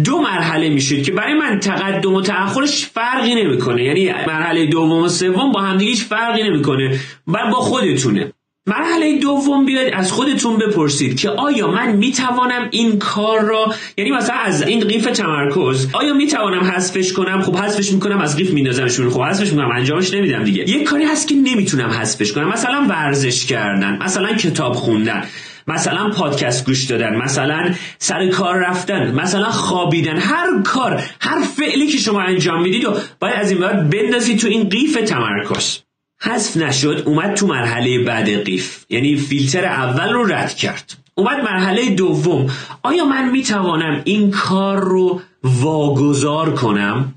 دو 0.04 0.22
مرحله 0.22 0.70
میشید 0.70 1.04
که 1.06 1.12
برای 1.12 1.34
من 1.34 1.60
تقدم 1.60 2.14
و 2.14 2.22
تأخرش 2.22 2.86
فرقی 2.86 3.36
نمی‌کنه. 3.36 3.84
یعنی 3.84 4.12
مرحله 4.28 4.66
دوم 4.66 5.04
و 5.04 5.08
سوم 5.08 5.52
با 5.52 5.62
همدیگه 5.62 5.92
هیچ 5.92 6.04
فرقی 6.04 6.44
نمی‌کنه 6.44 7.00
و 7.28 7.38
با 7.52 7.60
خودتونه. 7.60 8.34
مرحله 8.68 9.20
دوم 9.20 9.66
بیاید 9.66 9.94
از 9.94 10.12
خودتون 10.12 10.58
بپرسید 10.58 11.20
که 11.20 11.30
آیا 11.30 11.68
من 11.68 11.96
می‌توانم 11.96 12.68
این 12.72 13.00
کار 13.00 13.42
را 13.42 13.74
یعنی 13.98 14.12
مثلا 14.12 14.36
از 14.36 14.62
این 14.62 14.80
قیف 14.80 15.06
تمرکز 15.06 15.88
آیا 15.94 16.14
می‌توانم 16.14 16.64
حذفش 16.64 17.14
کنم؟ 17.14 17.42
خب 17.42 17.56
حذفش 17.56 17.92
می‌کنم 17.92 18.20
از 18.20 18.38
قیف 18.38 18.52
میندازمشون. 18.52 19.10
خب 19.10 19.22
حذفش 19.22 19.52
می‌کنم 19.52 19.72
انجامش 19.72 20.14
نمیدم 20.14 20.44
دیگه. 20.44 20.70
یک 20.70 20.84
کاری 20.84 21.04
هست 21.04 21.28
که 21.28 21.36
نمی‌تونم 21.36 21.90
حذفش 21.90 22.32
کنم. 22.32 22.50
مثلا 22.50 22.86
ورزش 22.90 23.46
کردن 23.46 23.98
مثلا 24.02 24.34
کتاب 24.34 24.74
خوندن. 24.74 25.24
مثلا 25.68 26.10
پادکست 26.10 26.66
گوش 26.66 26.84
دادن 26.84 27.16
مثلا 27.16 27.74
سر 27.98 28.30
کار 28.30 28.56
رفتن 28.56 29.12
مثلا 29.12 29.52
خوابیدن 29.52 30.18
هر 30.18 30.62
کار 30.66 31.04
هر 31.22 31.42
فعلی 31.42 31.88
که 31.88 31.98
شما 31.98 32.22
انجام 32.22 32.62
می‌دید 32.62 32.86
و 32.86 32.94
باید 33.20 33.36
از 33.36 33.52
این 33.52 33.60
بعد 33.60 33.90
بندازید 33.90 34.40
تو 34.40 34.48
این 34.48 34.70
قیف 34.70 34.98
تمرکز. 35.08 35.78
حذف 36.22 36.58
نشد 36.58 37.04
اومد 37.06 37.34
تو 37.34 37.48
مرحله 37.48 38.04
بعد 38.04 38.44
قیف 38.44 38.86
یعنی 38.90 39.16
فیلتر 39.16 39.66
اول 39.66 40.10
رو 40.14 40.26
رد 40.26 40.54
کرد. 40.54 40.98
اومد 41.16 41.40
مرحله 41.40 41.90
دوم 41.90 42.50
آیا 42.84 43.06
من 43.06 43.30
می‌توانم 43.30 44.02
این 44.06 44.32
کار 44.32 44.80
رو 44.80 45.22
واگذار 45.44 46.56
کنم؟ 46.56 47.14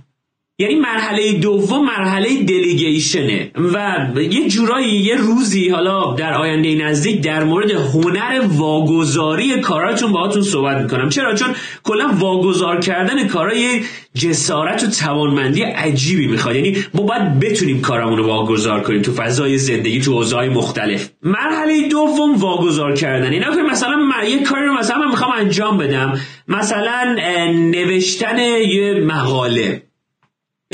یعنی 0.58 0.74
مرحله 0.74 1.32
دوم 1.32 1.84
مرحله 1.84 2.42
دلیگیشنه 2.42 3.50
و 3.74 4.04
یه 4.22 4.48
جورایی 4.48 4.88
یه 4.88 5.16
روزی 5.16 5.68
حالا 5.68 6.14
در 6.14 6.34
آینده 6.34 6.74
نزدیک 6.74 7.20
در 7.20 7.44
مورد 7.44 7.70
هنر 7.70 8.40
واگذاری 8.48 9.60
کاراتون 9.60 10.12
باهاتون 10.12 10.42
صحبت 10.42 10.76
می‌کنم. 10.76 11.08
چرا؟ 11.08 11.34
چون 11.34 11.48
کلا 11.82 12.10
واگذار 12.18 12.80
کردن 12.80 13.28
کارا 13.28 13.52
جسارت 14.14 14.82
و 14.84 14.86
توانمندی 14.86 15.62
عجیبی 15.62 16.26
می‌خواد. 16.26 16.56
یعنی 16.56 16.76
ما 16.94 17.02
باید 17.02 17.40
بتونیم 17.40 17.80
کارمون 17.80 18.18
رو 18.18 18.26
واگذار 18.26 18.80
کنیم 18.80 19.02
تو 19.02 19.12
فضای 19.12 19.58
زندگی 19.58 20.00
تو 20.00 20.12
اوضاع 20.12 20.48
مختلف. 20.48 21.10
مرحله 21.22 21.88
دوم 21.88 22.36
واگذار 22.36 22.94
کردن. 22.94 23.32
اینا 23.32 23.56
که 23.56 23.62
مثلا 23.62 23.96
من 23.96 24.28
یه 24.28 24.42
کاری 24.42 24.66
رو 24.66 24.74
مثلا 24.74 24.98
من 24.98 25.10
می‌خوام 25.10 25.30
انجام 25.36 25.78
بدم. 25.78 26.20
مثلا 26.48 27.16
نوشتن 27.52 28.38
یه 28.38 28.94
مقاله. 28.94 29.82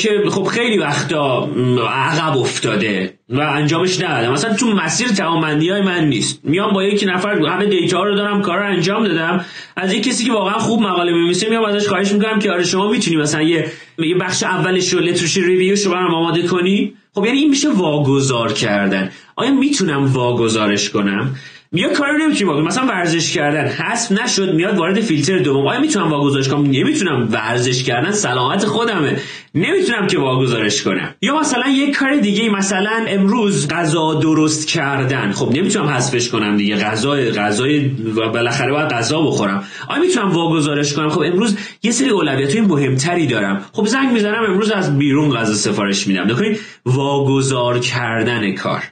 که 0.01 0.23
خب 0.31 0.45
خیلی 0.45 0.79
وقتا 0.79 1.51
عقب 1.89 2.37
افتاده 2.37 3.15
و 3.29 3.41
انجامش 3.41 4.01
نداده 4.01 4.31
مثلا 4.31 4.55
تو 4.55 4.67
مسیر 4.67 5.09
توانمندی 5.09 5.71
های 5.71 5.83
من 5.83 6.05
نیست. 6.09 6.41
میام 6.45 6.73
با 6.73 6.85
یکی 6.85 7.07
نفر 7.07 7.31
همه 7.31 7.67
دیتا 7.67 8.03
رو 8.03 8.15
دارم 8.15 8.43
کار 8.43 8.59
رو 8.59 8.67
انجام 8.67 9.09
دادم. 9.09 9.45
از 9.77 9.95
یک 9.95 10.03
کسی 10.03 10.25
که 10.25 10.33
واقعا 10.33 10.59
خوب 10.59 10.83
مقاله 10.83 11.13
می‌نویسه 11.13 11.49
میام 11.49 11.65
ازش 11.65 11.89
خواهش 11.89 12.13
می‌کنم 12.13 12.39
که 12.39 12.53
آره 12.53 12.65
شما 12.65 12.91
می‌تونی 12.91 13.17
مثلا 13.17 13.43
یه 13.43 13.73
یه 13.99 14.15
بخش 14.15 14.43
اولش 14.43 14.93
رو 14.93 15.01
لترش 15.01 15.37
ریویو 15.37 15.77
رو 15.85 15.91
برام 15.91 16.15
آماده 16.15 16.43
کنی. 16.43 16.93
خب 17.15 17.25
یعنی 17.25 17.39
این 17.39 17.51
میشه 17.51 17.71
واگذار 17.73 18.53
کردن. 18.53 19.11
آیا 19.37 19.51
می‌تونم 19.51 20.13
واگذارش 20.13 20.91
کنم؟ 20.91 21.35
یه 21.73 21.89
کاری 21.89 22.23
نمی‌تونی 22.23 22.51
بکنم 22.51 22.67
مثلا 22.67 22.87
ورزش 22.87 23.35
کردن. 23.35 23.69
حذف 23.69 24.13
نشد 24.13 24.55
میاد 24.55 24.79
وارد 24.79 25.01
فیلتر 25.01 25.39
دوم. 25.39 25.67
آیا 25.67 25.81
می‌تونم 25.81 26.11
واگذارش 26.11 26.49
کنم؟ 26.49 26.63
نمی‌تونم. 26.63 27.29
ورزش 27.33 27.83
کردن 27.83 28.11
سلامت 28.11 28.65
خودمه. 28.65 29.17
نمی‌تونم 29.55 30.07
که 30.07 30.19
واگذارش 30.19 30.83
کنم. 30.83 31.15
یا 31.23 31.41
مثلا 31.41 31.69
یک 31.69 31.97
کار 31.97 32.17
دیگه 32.17 32.49
مثلا 32.49 33.05
امروز 33.09 33.69
غذا 33.69 34.15
درست 34.15 34.69
کردن. 34.69 35.33
خب 35.33 35.53
نمی‌تونم 35.53 35.87
حذفش 35.87 36.29
کنم 36.29 36.57
دیگه. 36.57 36.77
غذا 36.77 37.11
غذای 37.15 37.81
بالاخره 38.15 38.73
باید 38.73 38.89
غذا 38.89 39.21
بخورم. 39.21 39.65
آیا 39.89 40.03
می‌تونم 40.03 40.31
واگذارش 40.31 40.95
کنم؟ 40.95 41.09
خب 41.09 41.21
امروز 41.21 41.57
یه 41.83 41.93
سری 41.93 42.09
اولویت 42.09 42.57
مهمتری 42.57 43.27
دارم. 43.27 43.65
خب 43.73 43.87
زنگ 43.87 44.13
می‌زنم 44.13 44.45
امروز 44.49 44.71
از 44.71 44.99
بیرون 44.99 45.31
غذا 45.37 45.55
سفارش 45.55 46.07
میدم. 46.07 46.31
نکنید 46.31 46.61
واگذار 46.87 47.79
کردن 47.79 48.55
کار. 48.55 48.83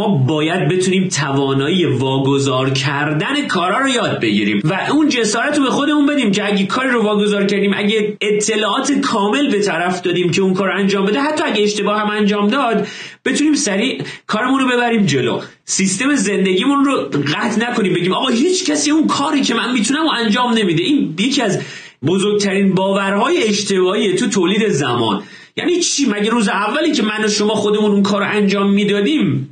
ما 0.00 0.08
باید 0.08 0.68
بتونیم 0.68 1.08
توانایی 1.08 1.84
واگذار 1.84 2.70
کردن 2.70 3.46
کارا 3.46 3.78
رو 3.78 3.88
یاد 3.88 4.20
بگیریم 4.20 4.60
و 4.64 4.86
اون 4.90 5.08
جسارت 5.08 5.58
رو 5.58 5.64
به 5.64 5.70
خودمون 5.70 6.06
بدیم 6.06 6.32
که 6.32 6.46
اگه 6.46 6.66
کاری 6.66 6.90
رو 6.90 7.02
واگذار 7.02 7.44
کردیم 7.44 7.72
اگه 7.76 8.16
اطلاعات 8.20 8.92
کامل 8.92 9.50
به 9.50 9.60
طرف 9.60 10.02
دادیم 10.02 10.30
که 10.30 10.42
اون 10.42 10.54
کار 10.54 10.70
انجام 10.70 11.06
بده 11.06 11.20
حتی 11.20 11.44
اگه 11.44 11.62
اشتباه 11.62 12.00
هم 12.00 12.10
انجام 12.10 12.48
داد 12.48 12.86
بتونیم 13.24 13.54
سریع 13.54 14.02
کارمون 14.26 14.60
رو 14.60 14.68
ببریم 14.68 15.06
جلو. 15.06 15.40
سیستم 15.64 16.14
زندگیمون 16.14 16.84
رو 16.84 16.96
قطع 17.34 17.70
نکنیم 17.70 17.94
بگیم 17.94 18.12
آقا 18.12 18.28
هیچ 18.28 18.70
کسی 18.70 18.90
اون 18.90 19.06
کاری 19.06 19.40
که 19.40 19.54
من 19.54 19.72
می‌تونم 19.72 20.06
و 20.06 20.10
انجام 20.10 20.52
نمیده. 20.52 20.82
این 20.82 21.14
یکی 21.18 21.42
از 21.42 21.60
بزرگترین 22.06 22.74
باورهای 22.74 23.42
اشتباهی 23.42 24.14
تو 24.14 24.26
تولید 24.26 24.68
زمان. 24.68 25.22
یعنی 25.56 25.80
چی؟ 25.80 26.06
مگه 26.06 26.30
روز 26.30 26.48
اولی 26.48 26.92
که 26.92 27.02
من 27.02 27.24
و 27.24 27.28
شما 27.28 27.54
خودمون 27.54 27.90
اون 27.90 28.02
کار 28.02 28.22
انجام 28.22 28.70
می‌دادیم 28.70 29.49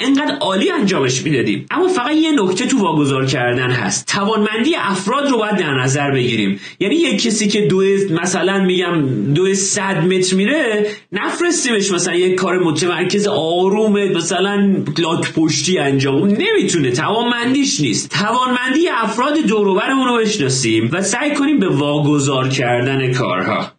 انقدر 0.00 0.34
عالی 0.40 0.70
انجامش 0.70 1.22
می‌دادیم. 1.22 1.66
اما 1.70 1.88
فقط 1.88 2.14
یه 2.14 2.42
نکته 2.42 2.66
تو 2.66 2.78
واگذار 2.78 3.26
کردن 3.26 3.70
هست. 3.70 4.06
توانمندی 4.06 4.76
افراد 4.76 5.30
رو 5.30 5.38
باید 5.38 5.56
در 5.56 5.74
نظر 5.74 6.10
بگیریم. 6.10 6.60
یعنی 6.80 6.94
یک 6.94 7.22
کسی 7.22 7.48
که 7.48 7.60
دو 7.60 7.82
مثلا 8.10 8.64
میگم 8.64 9.02
دو 9.34 9.54
صد 9.54 10.06
متر 10.06 10.36
میره 10.36 10.86
نفرستیمش 11.12 11.90
مثلا 11.90 12.14
یک 12.14 12.34
کار 12.34 12.58
متمرکز 12.58 13.26
آروم 13.26 13.92
مثلا 13.92 14.76
لاک 14.98 15.32
پشتی 15.32 15.78
انجام. 15.78 16.28
نمی‌تونه. 16.28 16.90
توانمندیش 16.90 17.80
نیست. 17.80 18.10
توانمندی 18.10 18.88
افراد 18.88 19.38
دوروبرمون 19.38 20.06
رو 20.06 20.16
بشناسیم 20.16 20.90
و 20.92 21.02
سعی 21.02 21.34
کنیم 21.34 21.58
به 21.58 21.68
واگذار 21.68 22.48
کردن 22.48 23.12
کارها. 23.12 23.72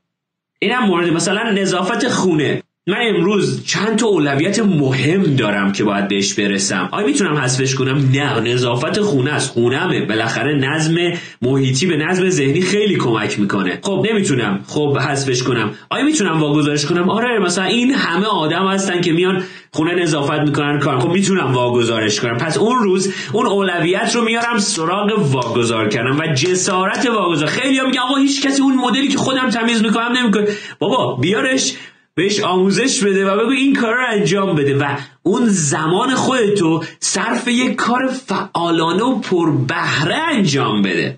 اینم 0.59 0.83
مورد 0.83 1.13
مثلا 1.13 1.51
نظافت 1.51 2.07
خونه. 2.07 2.63
من 2.87 2.97
امروز 3.01 3.65
چند 3.65 3.95
تا 3.95 4.07
اولویت 4.07 4.59
مهم 4.59 5.23
دارم 5.23 5.71
که 5.71 5.83
باید 5.83 6.07
بهش 6.07 6.33
برسم. 6.33 6.89
آیا 6.91 7.07
می‌تونم 7.07 7.37
حذفش 7.37 7.75
کنم؟ 7.75 8.09
نه. 8.13 8.39
نظافت 8.39 9.01
خونه 9.01 9.31
است. 9.33 9.49
خونمه 9.49 10.05
بالاخره 10.05 10.55
نظم 10.55 10.95
محیطی 11.41 11.87
به 11.87 11.97
نظم 11.97 12.29
ذهنی 12.29 12.61
خیلی 12.61 12.95
کمک 12.95 13.39
می‌کنه. 13.39 13.79
خب 13.83 14.05
نمی‌تونم. 14.11 14.59
خب 14.67 14.97
حذفش 14.97 15.43
کنم. 15.43 15.73
آیا 15.89 16.05
می‌تونم 16.05 16.39
واگذارش 16.39 16.85
کنم؟ 16.85 17.09
آره 17.09 17.39
مثلا 17.39 17.63
این 17.63 17.93
همه 17.93 18.25
آدم 18.25 18.67
هستن 18.67 19.01
که 19.01 19.11
میان 19.11 19.43
خونه 19.71 19.95
نظافت 19.95 20.39
می‌کنن 20.39 20.79
کار 20.79 20.99
خب 20.99 21.09
می‌تونم 21.09 21.53
واگذارش 21.53 22.19
کنم. 22.19 22.37
پس 22.37 22.57
اون 22.57 22.83
روز 22.83 23.13
اون 23.33 23.45
اولویت 23.45 24.15
رو 24.15 24.21
میارم 24.21 24.57
سراغ 24.57 25.31
واگذار 25.31 25.89
کردم 25.89 26.19
و 26.19 26.33
جسارت 26.33 27.05
واگذار. 27.05 27.47
خیلی 27.47 27.77
ها 27.77 27.85
میگن 27.85 27.99
آقا 27.99 28.15
هیچ 28.15 28.45
کسی 28.45 28.61
اون 28.61 28.75
مدلی 28.75 29.07
که 29.07 29.17
خودم 29.17 29.49
تمیز 29.49 29.83
می‌کنم 29.83 30.17
نمی‌کنه. 30.17 30.47
بابا 30.79 31.15
بیارش. 31.15 31.73
بهش 32.15 32.39
آموزش 32.39 33.03
بده 33.03 33.31
و 33.31 33.37
بگو 33.37 33.51
این 33.51 33.75
کار 33.75 33.93
رو 33.93 34.05
انجام 34.09 34.55
بده. 34.55 34.77
و 34.77 34.97
اون 35.23 35.45
زمان 35.45 36.15
خودتو 36.15 36.83
صرف 36.99 37.47
یک 37.47 37.75
کار 37.75 38.07
فعالانه 38.07 39.03
و 39.03 39.19
پربهره 39.19 40.15
انجام 40.15 40.81
بده. 40.81 41.17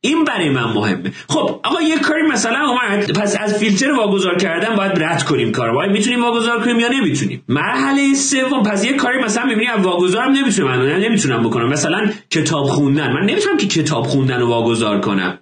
این 0.00 0.24
برای 0.24 0.50
من 0.50 0.64
مهمه. 0.64 1.12
خب 1.28 1.60
آقا 1.62 1.82
یه 1.82 1.98
کاری 1.98 2.22
مثلا 2.22 2.68
اومد. 2.68 3.12
پس 3.12 3.36
از 3.40 3.58
فیلتر 3.58 3.92
واگذار 3.92 4.36
کردن 4.36 4.76
باید 4.76 5.02
رد 5.02 5.22
کنیم 5.22 5.52
کار 5.52 5.72
باید 5.72 5.90
می‌تونیم 5.90 6.24
واگذار 6.24 6.64
کنیم 6.64 6.80
یا 6.80 6.88
نمی‌تونیم؟ 6.88 7.44
مرحله 7.48 8.14
سوم. 8.14 8.62
پس 8.62 8.84
یه 8.84 8.92
کاری 8.92 9.18
مثلا 9.18 9.44
می‌بینی 9.44 9.66
از 9.66 9.84
واگذارم 9.84 10.32
نمی‌تونم 10.32 10.78
من 10.78 11.00
نمی‌تونم 11.00 11.42
بکنم. 11.42 11.68
مثلا 11.68 12.10
کتاب 12.30 12.66
خوندن. 12.66 13.12
من 13.12 13.26
نمی‌تونم 13.26 13.56
که 13.56 13.66
کتاب 13.66 14.06
خوندن 14.06 14.40
رو 14.40 14.48
واگذار 14.48 15.00
کنم. 15.00 15.38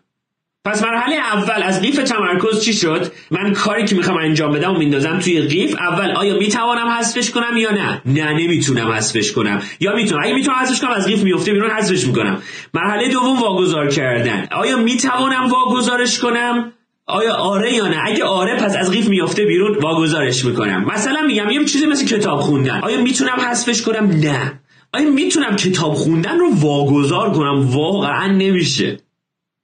پس 0.67 0.83
مرحله 0.83 1.17
اول 1.17 1.63
از 1.63 1.83
قیف 1.83 1.97
تمرکز 1.97 2.65
چی 2.65 2.73
شد؟ 2.73 3.13
من 3.31 3.53
کاری 3.53 3.85
که 3.85 3.97
می‌خوام 3.97 4.19
انجام 4.19 4.53
بدم 4.53 4.75
و 4.75 4.79
میندازم 4.79 5.19
توی 5.19 5.41
قیف 5.41 5.77
اول 5.81 6.11
آیا 6.11 6.39
می‌توانم 6.39 6.89
حذفش 6.89 7.31
کنم 7.31 7.57
یا 7.57 7.71
نه؟ 7.71 8.03
نه 8.07 8.33
نمی‌تونم 8.33 8.93
حذفش 8.93 9.33
کنم. 9.33 9.63
یا 9.81 9.95
می‌تونم 9.95 10.23
اگه 10.25 10.35
می‌تونم 10.35 10.57
حذفش 10.57 10.81
کنم 10.81 10.91
از 10.91 11.07
قیف 11.07 11.23
میفته 11.23 11.53
بیرون 11.53 11.71
حذفش 11.71 12.07
می‌کنم. 12.07 12.43
مرحله 12.75 13.09
دوم 13.09 13.41
واگذار 13.41 13.89
کردن. 13.89 14.49
آیا 14.51 14.77
می‌توانم 14.77 15.47
واگذارش 15.47 16.19
کنم؟ 16.19 16.73
آیا 17.07 17.35
آره 17.35 17.75
یا 17.75 17.89
نه؟ 17.89 17.99
اگه 18.05 18.25
آره 18.25 18.57
پس 18.57 18.77
از 18.77 18.91
قیف 18.91 19.09
میفته 19.09 19.45
بیرون 19.45 19.79
واگذارش 19.79 20.45
می‌کنم. 20.45 20.85
مثلا 20.85 21.21
میگم 21.27 21.51
یه 21.51 21.65
چیزی 21.65 21.87
مثل 21.87 22.07
کتاب 22.07 22.41
خوندن. 22.41 22.81
آیا 22.83 23.01
می‌تونم 23.01 23.41
حذفش 23.41 23.83
کنم؟ 23.83 24.11
نه. 24.11 24.61
آیا 24.95 25.11
می‌تونم 25.11 25.57
کتاب 25.57 25.95
خوندن 25.95 26.39
رو 26.39 26.51
واگذار 26.55 27.33
کنم؟ 27.33 27.69
واقعا 27.69 28.27
نمیشه. 28.27 29.06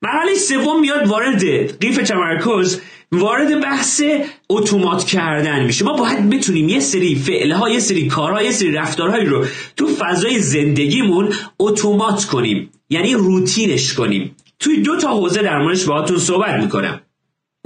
مرحله 0.02 0.34
سوم 0.34 0.80
میاد 0.80 1.08
وارد 1.08 1.44
قیف 1.80 1.96
تمرکز 1.96 2.80
وارد 3.12 3.60
بحث 3.60 4.02
اتومات 4.48 5.04
کردن 5.04 5.64
میشه. 5.64 5.84
ما 5.84 5.92
باید 5.92 6.30
بتونیم 6.30 6.68
یه 6.68 6.80
سری 6.80 7.14
فعلها 7.14 7.68
یه 7.70 7.78
سری 7.78 8.06
کارها 8.06 8.42
یه 8.42 8.50
سری 8.50 8.72
رفتارهایی 8.72 9.26
رو 9.26 9.46
تو 9.76 9.86
فضای 9.86 10.38
زندگیمون 10.38 11.32
اتومات 11.58 12.24
کنیم 12.24 12.70
یعنی 12.90 13.14
روتینش 13.14 13.94
کنیم. 13.94 14.36
توی 14.58 14.82
دو 14.82 14.96
تا 14.96 15.08
حوزه 15.08 15.42
در 15.42 15.58
موردش 15.58 15.84
باهاتون 15.84 16.18
صحبت 16.18 16.54
می‌کنم. 16.62 17.00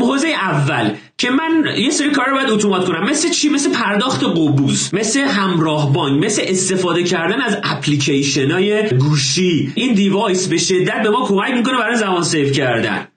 حوزه 0.00 0.28
اول 0.28 0.95
که 1.18 1.30
من 1.30 1.64
یه 1.78 1.90
سری 1.90 2.11
کار 2.11 2.26
رو 2.26 2.35
باید 2.35 2.50
اتومات 2.50 2.85
کنم. 2.85 3.04
مثل 3.04 3.30
چی؟ 3.30 3.49
مثل 3.49 3.73
پرداخت 3.73 4.25
قبوض 4.25 4.95
مثل 4.94 5.20
همراه 5.20 5.92
بانک. 5.92 6.25
مثل 6.25 6.42
استفاده 6.44 7.04
کردن 7.04 7.40
از 7.40 7.58
اپلیکیشن 7.64 8.50
های 8.50 8.88
گوشی. 8.88 9.73
این 9.75 9.94
device 9.95 10.49
به 10.49 10.56
شدت 10.56 11.02
به 11.02 11.11
ما 11.11 11.26
کمک 11.26 11.50
می‌کنه 11.54 11.78
برای 11.78 11.96
زمان 11.96 12.23
save 12.23 12.50
کردن. 12.50 13.08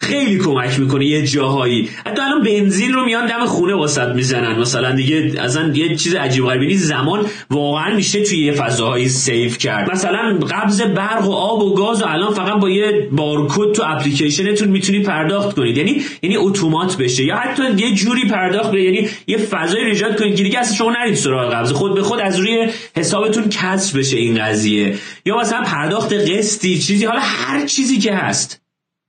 خیلی 0.00 0.38
کمک 0.38 0.80
می‌کنه 0.80 1.06
یه 1.06 1.26
جاهایی. 1.26 1.88
حتی 2.06 2.22
الان 2.22 2.42
بنزین 2.42 2.92
رو 2.92 3.04
میان 3.04 3.26
دم 3.26 3.46
خونه 3.46 3.74
واسط 3.74 4.08
می‌زنن. 4.08 4.58
مثلا 4.58 4.92
دیگه 4.92 5.32
اصلا 5.42 5.72
یه 5.74 5.96
چیز 5.96 6.14
عجیب 6.14 6.44
غریبی 6.44 6.76
زمان 6.76 7.26
واقعا 7.50 7.94
میشه 7.94 8.22
توی 8.22 8.38
یه 8.38 8.52
فضاهایی 8.52 9.08
سیف 9.08 9.58
کرد. 9.58 9.90
مثلا 9.92 10.38
قبض 10.50 10.82
برق 10.82 11.28
و 11.28 11.32
آب 11.32 11.62
و 11.62 11.74
گاز 11.74 12.02
و 12.02 12.06
الان 12.06 12.34
فقط 12.34 12.60
با 12.60 12.70
یه 12.70 13.08
بارکد 13.12 13.72
تو 13.72 13.82
اپلیکیشنتون 13.86 14.68
می‌تونی 14.68 15.02
پرداخت 15.02 15.56
کنید. 15.56 15.76
یعنی 15.76 16.02
یعنی 16.22 16.36
اتومات 16.36 16.96
بشه. 16.96 17.24
یا 17.24 17.36
حتی 17.36 17.62
یه 17.76 17.94
جوری 17.94 18.24
پرداخت 18.24 18.70
به 18.70 18.82
یعنی 18.82 19.08
یه 19.26 19.36
فضای 19.36 19.84
ایجاد 19.84 20.18
کنید 20.18 20.36
که 20.36 20.42
دیگه 20.42 20.58
اصلا 20.58 20.76
شما 20.76 20.92
نرید 20.92 21.14
سراغ 21.14 21.52
قبض. 21.52 21.72
خود 21.72 21.94
به 21.94 22.02
خود 22.02 22.20
از 22.20 22.38
روی 22.38 22.68
حسابتون 22.96 23.48
کسر 23.48 23.98
بشه 23.98 24.16
این 24.16 24.44
قضیه. 24.44 24.94
یا 25.26 25.36
مثلا 25.36 25.62
پرداخت 25.62 26.12
قسطی 26.12 26.78
چیزی. 26.78 27.04
حالا 27.04 27.20
هر 27.22 27.66
چیزی 27.66 27.98
که 27.98 28.14
هست. 28.14 28.65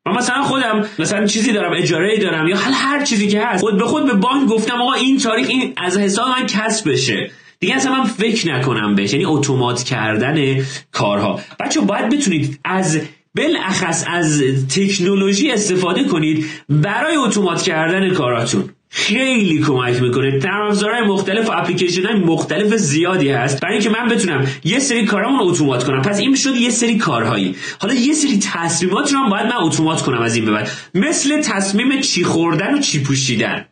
من 0.08 0.18
مثلا 0.18 0.44
خودم 0.44 0.86
مثلا 1.00 1.26
چیزی 1.26 1.52
دارم 1.52 1.72
اجاره 1.78 2.18
دارم 2.18 2.48
یا 2.48 2.58
هر 2.58 3.04
چیزی 3.06 3.28
که 3.28 3.42
هست 3.42 3.62
خود 3.62 3.78
به 3.78 3.86
خود 3.86 4.06
به 4.06 4.14
بانک 4.14 4.50
گفتم 4.50 4.82
آقا 4.82 4.94
این 4.94 5.20
تاریخ 5.20 5.50
این 5.50 5.74
از 5.78 5.98
حساب 5.98 6.28
من 6.28 6.46
کسب 6.48 6.92
بشه. 6.92 7.32
دیگه 7.60 7.76
اصلا 7.76 7.96
من 7.96 8.04
فکر 8.04 8.54
نکنم 8.54 8.96
بهش. 8.96 9.14
یعنی 9.14 9.26
اتومات 9.26 9.84
کردن 9.84 10.66
کارها. 10.92 11.40
بچه 11.60 11.80
باید 11.80 12.10
بتونید 12.10 12.60
از 12.66 13.00
بالاخص 13.36 14.06
از 14.08 14.44
تکنولوژی 14.76 15.52
استفاده 15.52 16.04
کنید 16.04 16.46
برای 16.70 17.16
اتومات 17.16 17.62
کردن 17.62 18.14
کاراتون. 18.14 18.70
خیلی 18.98 19.60
کمک 19.64 20.02
می‌کنه. 20.02 20.40
نرم 20.44 21.08
مختلف 21.08 21.50
و 21.50 21.52
اپلیکیشن 21.52 22.06
های 22.06 22.20
مختلف 22.20 22.76
زیادی 22.76 23.30
هست. 23.30 23.62
برای 23.62 23.74
اینکه 23.74 23.90
من 23.90 24.08
بتونم 24.08 24.48
یه 24.64 24.80
سری 24.80 25.06
کارامون 25.06 25.40
اتومات 25.40 25.84
کنم. 25.84 26.02
پس 26.02 26.20
این 26.20 26.36
شد 26.36 26.56
یه 26.56 26.70
سری 26.70 26.98
کارهایی. 26.98 27.56
حالا 27.80 27.94
یه 27.94 28.14
سری 28.14 28.40
تصمیمات 28.54 29.14
رو 29.14 29.20
هم 29.20 29.30
باید 29.30 29.46
من 29.46 29.58
اتومات 29.58 30.02
کنم 30.02 30.22
از 30.22 30.36
این 30.36 30.46
به 30.46 30.52
بعد. 30.52 30.72
مثل 30.96 31.42
تصمیم 31.42 32.02
چی 32.02 32.24
خوردن 32.24 32.74
و 32.74 32.80
چی 32.80 33.04
پوشیدن. 33.04 33.66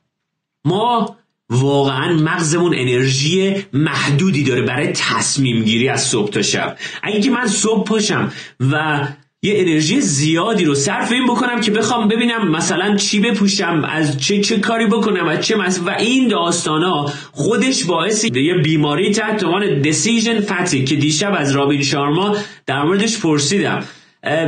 ما 0.66 1.16
واقعا 1.50 2.14
مغزمون 2.14 2.76
انرژی 2.76 3.56
محدودی 3.74 4.44
داره 4.44 4.62
برای 4.62 4.88
تصمیم 4.88 5.64
گیری 5.64 5.90
از 5.90 6.04
صبح 6.04 6.30
تا 6.30 6.42
شب. 6.42 6.78
اگه 7.04 7.32
من 7.32 7.48
صبح 7.48 7.84
پاشم 7.84 8.32
و 8.72 9.08
یه 9.42 9.54
انرژی 9.58 10.02
زیادی 10.02 10.66
رو 10.66 10.76
صرف 10.76 11.12
این 11.12 11.26
بکنم 11.26 11.62
که 11.62 11.72
بخوام 11.72 12.08
ببینم 12.08 12.52
مثلا 12.52 12.96
چی 12.96 13.20
بپوشم 13.20 13.84
از 13.90 14.20
چه 14.20 14.42
چه 14.42 14.60
کاری 14.60 14.86
بکنم 14.86 15.28
از 15.28 15.46
چه 15.46 15.56
و 15.58 15.90
این 15.90 16.28
داستانا 16.28 17.06
خودش 17.32 17.84
باعث 17.84 18.24
یه 18.24 18.54
بیماری 18.64 19.12
تحت 19.12 19.44
عنوان 19.44 19.84
decision 19.84 20.42
fatigue 20.48 20.84
که 20.86 20.96
دیشب 20.96 21.36
از 21.38 21.52
رابین 21.52 21.84
شارما 21.84 22.36
در 22.66 22.84
موردش 22.84 23.20
پرسیدم. 23.20 23.84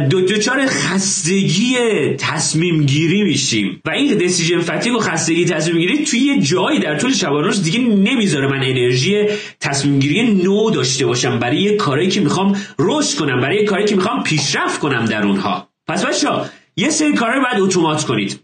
دو 0.10 0.22
دوچار 0.22 0.66
خستگی 0.66 1.76
تصمیم 2.18 2.84
گیری 2.84 3.24
میشیم. 3.24 3.82
و 3.86 3.90
این 3.90 4.18
دسیژن 4.18 4.60
فتیگ 4.60 4.96
و 4.96 5.00
خستگی 5.00 5.46
تصمیم 5.46 5.78
گیری 5.78 6.06
توی 6.06 6.20
یه 6.20 6.42
جایی 6.42 6.80
در 6.80 7.00
طول 7.00 7.14
شبان 7.14 7.44
روز 7.44 7.64
دیگه 7.64 7.80
نمی‌ذاره 7.80 8.48
من 8.48 8.64
انرژی 8.64 9.26
تصمیم 9.60 10.00
گیری 10.00 10.34
نو 10.34 10.70
داشته 10.70 11.06
باشم. 11.06 11.40
برای 11.40 11.62
یه 11.62 11.76
کاری 11.76 12.08
که 12.08 12.22
می‌خوام 12.22 12.56
رشد 12.80 13.18
کنم 13.18 13.42
برای 13.42 13.58
یه 13.58 13.66
کاری 13.66 13.86
که 13.86 13.96
می‌خوام 13.96 14.24
پیشرفت 14.24 14.80
کنم 14.80 15.06
در 15.06 15.24
اونها. 15.24 15.68
پس 15.88 16.06
بچه 16.06 16.28
یه 16.76 16.90
سری 16.90 17.14
کارا 17.14 17.40
باید 17.40 17.62
اتومات 17.62 18.04
کنید. 18.04 18.40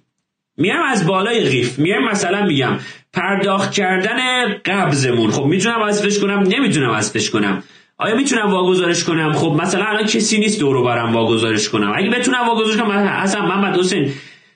میام 0.58 0.84
از 0.84 1.08
بالای 1.08 1.40
قیف. 1.40 1.80
میام 1.80 2.04
مثلا 2.04 2.46
میگم 2.46 2.80
پرداخت 3.14 3.72
کردن 3.72 4.48
قبضمون. 4.66 5.32
خب 5.32 5.44
می‌تونم 5.44 5.84
حذفش 5.84 6.20
کنم 6.20 6.40
نمی‌تونم 6.40 6.92
حذفش 6.92 7.30
کنم. 7.30 7.64
آیا 8.04 8.16
می‌تونم 8.16 8.52
واگذارش 8.52 9.04
کنم؟ 9.04 9.34
خب 9.34 9.60
مثلا 9.62 9.86
الان 9.86 10.06
کسی 10.06 10.38
نیست 10.38 10.60
دورو 10.60 10.84
برم 10.84 11.14
واگذارش 11.14 11.70
کنم. 11.70 11.94
اگه 11.96 12.10
بتونم 12.10 12.48
واگذارش 12.48 12.78
کنم 12.78 12.90
اصلا 12.90 13.46
محمد 13.46 13.80
حسین 13.80 14.12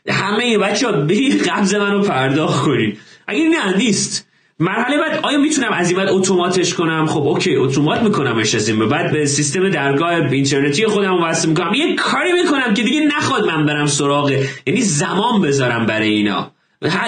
همه 0.10 0.58
بچه 0.58 0.88
ها 0.88 0.92
برید 0.92 1.48
قبض 1.48 1.76
منو 1.76 2.02
پرداخت 2.02 2.66
کنید. 2.66 3.00
اگه 3.28 3.44
نه 3.44 3.78
نیست. 3.78 4.28
مرحله 4.60 4.98
بعد 4.98 5.20
آیا 5.24 5.38
می‌تونم 5.38 5.72
از 5.72 5.90
این 5.90 5.98
بعد 5.98 6.10
اتوماتش 6.10 6.74
کنم؟ 6.74 7.06
خب 7.06 7.22
okay 7.22 7.56
اتومات 7.56 8.02
میکنمش 8.02 8.56
از 8.56 8.70
این 8.70 8.90
بعد. 8.90 9.12
به 9.12 9.26
سیستم 9.26 9.70
درگاه 9.70 10.10
اینترنتی 10.10 10.86
خودم 10.86 11.24
وصل 11.24 11.50
می‌کنم. 11.50 11.74
یه 11.74 11.96
کاری 11.96 12.34
می‌کنم 12.44 12.74
که 12.74 12.84
دیگه 12.84 13.00
نخواد 13.00 13.46
من 13.46 13.66
برم 13.66 13.86
سراغ 13.86 14.32
یعنی 14.66 14.82
زمان 14.82 15.42
بذارم 15.42 15.86
برای 15.86 16.10
اینا. 16.10 16.52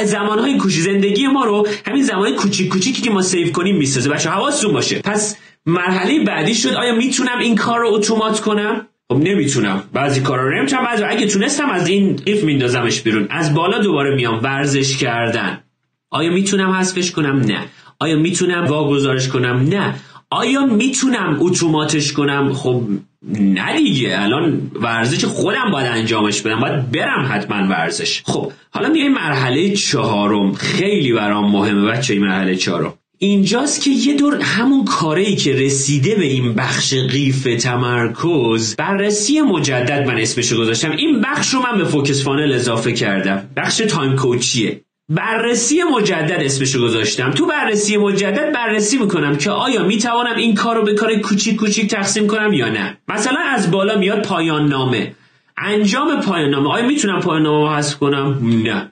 زمانهای 0.03 0.57
کوچی 0.57 0.81
زندگی 0.81 1.27
ما 1.27 1.45
رو 1.45 1.67
همین 1.87 2.03
زمانهای 2.03 2.35
کوچیک 2.35 2.67
کوچیکی 2.67 3.01
که 3.01 3.11
ما 3.11 3.21
save 3.21 3.51
کنیم 3.51 3.77
می‌سازه. 3.77 4.09
بچه 4.09 4.29
حواستون 4.29 4.73
باشه. 4.73 5.01
پس 5.01 5.37
مرحله 5.65 6.23
بعدی 6.23 6.55
شد. 6.55 6.73
آیا 6.73 6.95
می‌تونم 6.95 7.39
این 7.39 7.55
کار 7.55 7.79
رو 7.79 7.93
اتومات 7.93 8.39
کنم؟ 8.39 8.87
خب 9.11 9.17
نمی‌تونم. 9.17 9.83
بعضی 9.93 10.21
کارا 10.21 10.47
رو 10.47 10.57
نمی‌تونم. 10.57 10.83
بعضی 10.83 11.03
اگه 11.03 11.27
تونستم 11.27 11.69
از 11.69 11.87
این 11.87 12.15
قیف 12.15 12.43
میندازمش 12.43 13.01
بیرون. 13.01 13.27
از 13.29 13.53
بالا 13.53 13.77
دوباره 13.77 14.15
میام. 14.15 14.43
ورزش 14.43 14.97
کردن. 14.97 15.63
آیا 16.11 16.31
می‌تونم 16.31 16.71
حذفش 16.71 17.11
کنم؟ 17.11 17.39
نه. 17.39 17.65
آیا 17.99 18.15
می‌تونم 18.15 18.65
واگذارش 18.65 19.27
کنم؟ 19.27 19.67
نه. 19.69 19.95
آیا 20.29 20.65
می‌تونم 20.65 21.37
اتوماتش 21.39 22.13
کنم؟ 22.13 22.53
خب 22.53 22.83
نه 23.27 23.77
دیگه. 23.77 24.21
الان 24.21 24.71
ورزش 24.81 25.25
خودم 25.25 25.71
باید 25.71 25.87
انجامش 25.87 26.41
بدم. 26.41 26.59
باید 26.59 26.91
برم 26.91 27.29
حتما 27.31 27.67
ورزش. 27.67 28.21
خب 28.25 28.51
حالا 28.69 28.89
میای 28.89 29.09
مرحله 29.09 29.69
چهارم. 29.69 30.53
خیلی 30.53 31.13
برام 31.13 31.51
مهمه 31.51 31.91
بچه 31.91 32.13
این 32.13 32.23
مرحله 32.23 32.55
چهارم. 32.55 32.93
اینجاست 33.17 33.83
که 33.83 33.89
یه 33.89 34.13
دور 34.13 34.41
همون 34.41 34.85
کاری 34.85 35.35
که 35.35 35.53
رسیده 35.53 36.15
به 36.15 36.25
این 36.25 36.53
بخش 36.53 36.93
قیف 36.93 37.47
تمرکز 37.59 38.75
بررسی 38.75 39.41
مجدد 39.41 40.07
من 40.07 40.17
اسمشو 40.17 40.57
گذاشتم. 40.57 40.91
این 40.91 41.21
بخش 41.21 41.53
رو 41.53 41.61
من 41.61 41.77
به 41.77 41.85
focus 41.85 42.23
funnel 42.23 42.53
اضافه 42.53 42.91
کردم. 42.91 43.49
بخش 43.55 43.77
time 43.77 44.15
coach 44.15 44.56
یه. 44.57 44.81
بررسی 45.09 45.83
مجدد 45.83 46.43
اسمشو 46.43 46.81
گذاشتم. 46.81 47.31
تو 47.31 47.45
بررسی 47.45 47.97
مجدد 47.97 48.53
بررسی 48.53 48.97
می‌کنم 48.97 49.37
که 49.37 49.51
آیا 49.51 49.83
می‌توانم 49.83 50.35
این 50.35 50.55
کار 50.55 50.75
رو 50.75 50.83
به 50.83 50.93
کار 50.93 51.15
کوچیک 51.15 51.55
کوچیک 51.55 51.91
تقسیم 51.91 52.27
کنم 52.27 52.53
یا 52.53 52.69
نه. 52.69 52.97
مثلا 53.07 53.39
از 53.39 53.71
بالا 53.71 53.97
میاد 53.97 54.21
پایان 54.25 54.65
نامه. 54.65 55.15
انجام 55.57 56.21
پایان 56.21 56.49
نامه. 56.49 56.69
آیا 56.69 56.87
می‌تونم 56.87 57.19
پایان 57.19 57.41
نامه 57.41 57.75
حذف 57.75 57.97
کنم؟ 57.97 58.39
نه. 58.63 58.91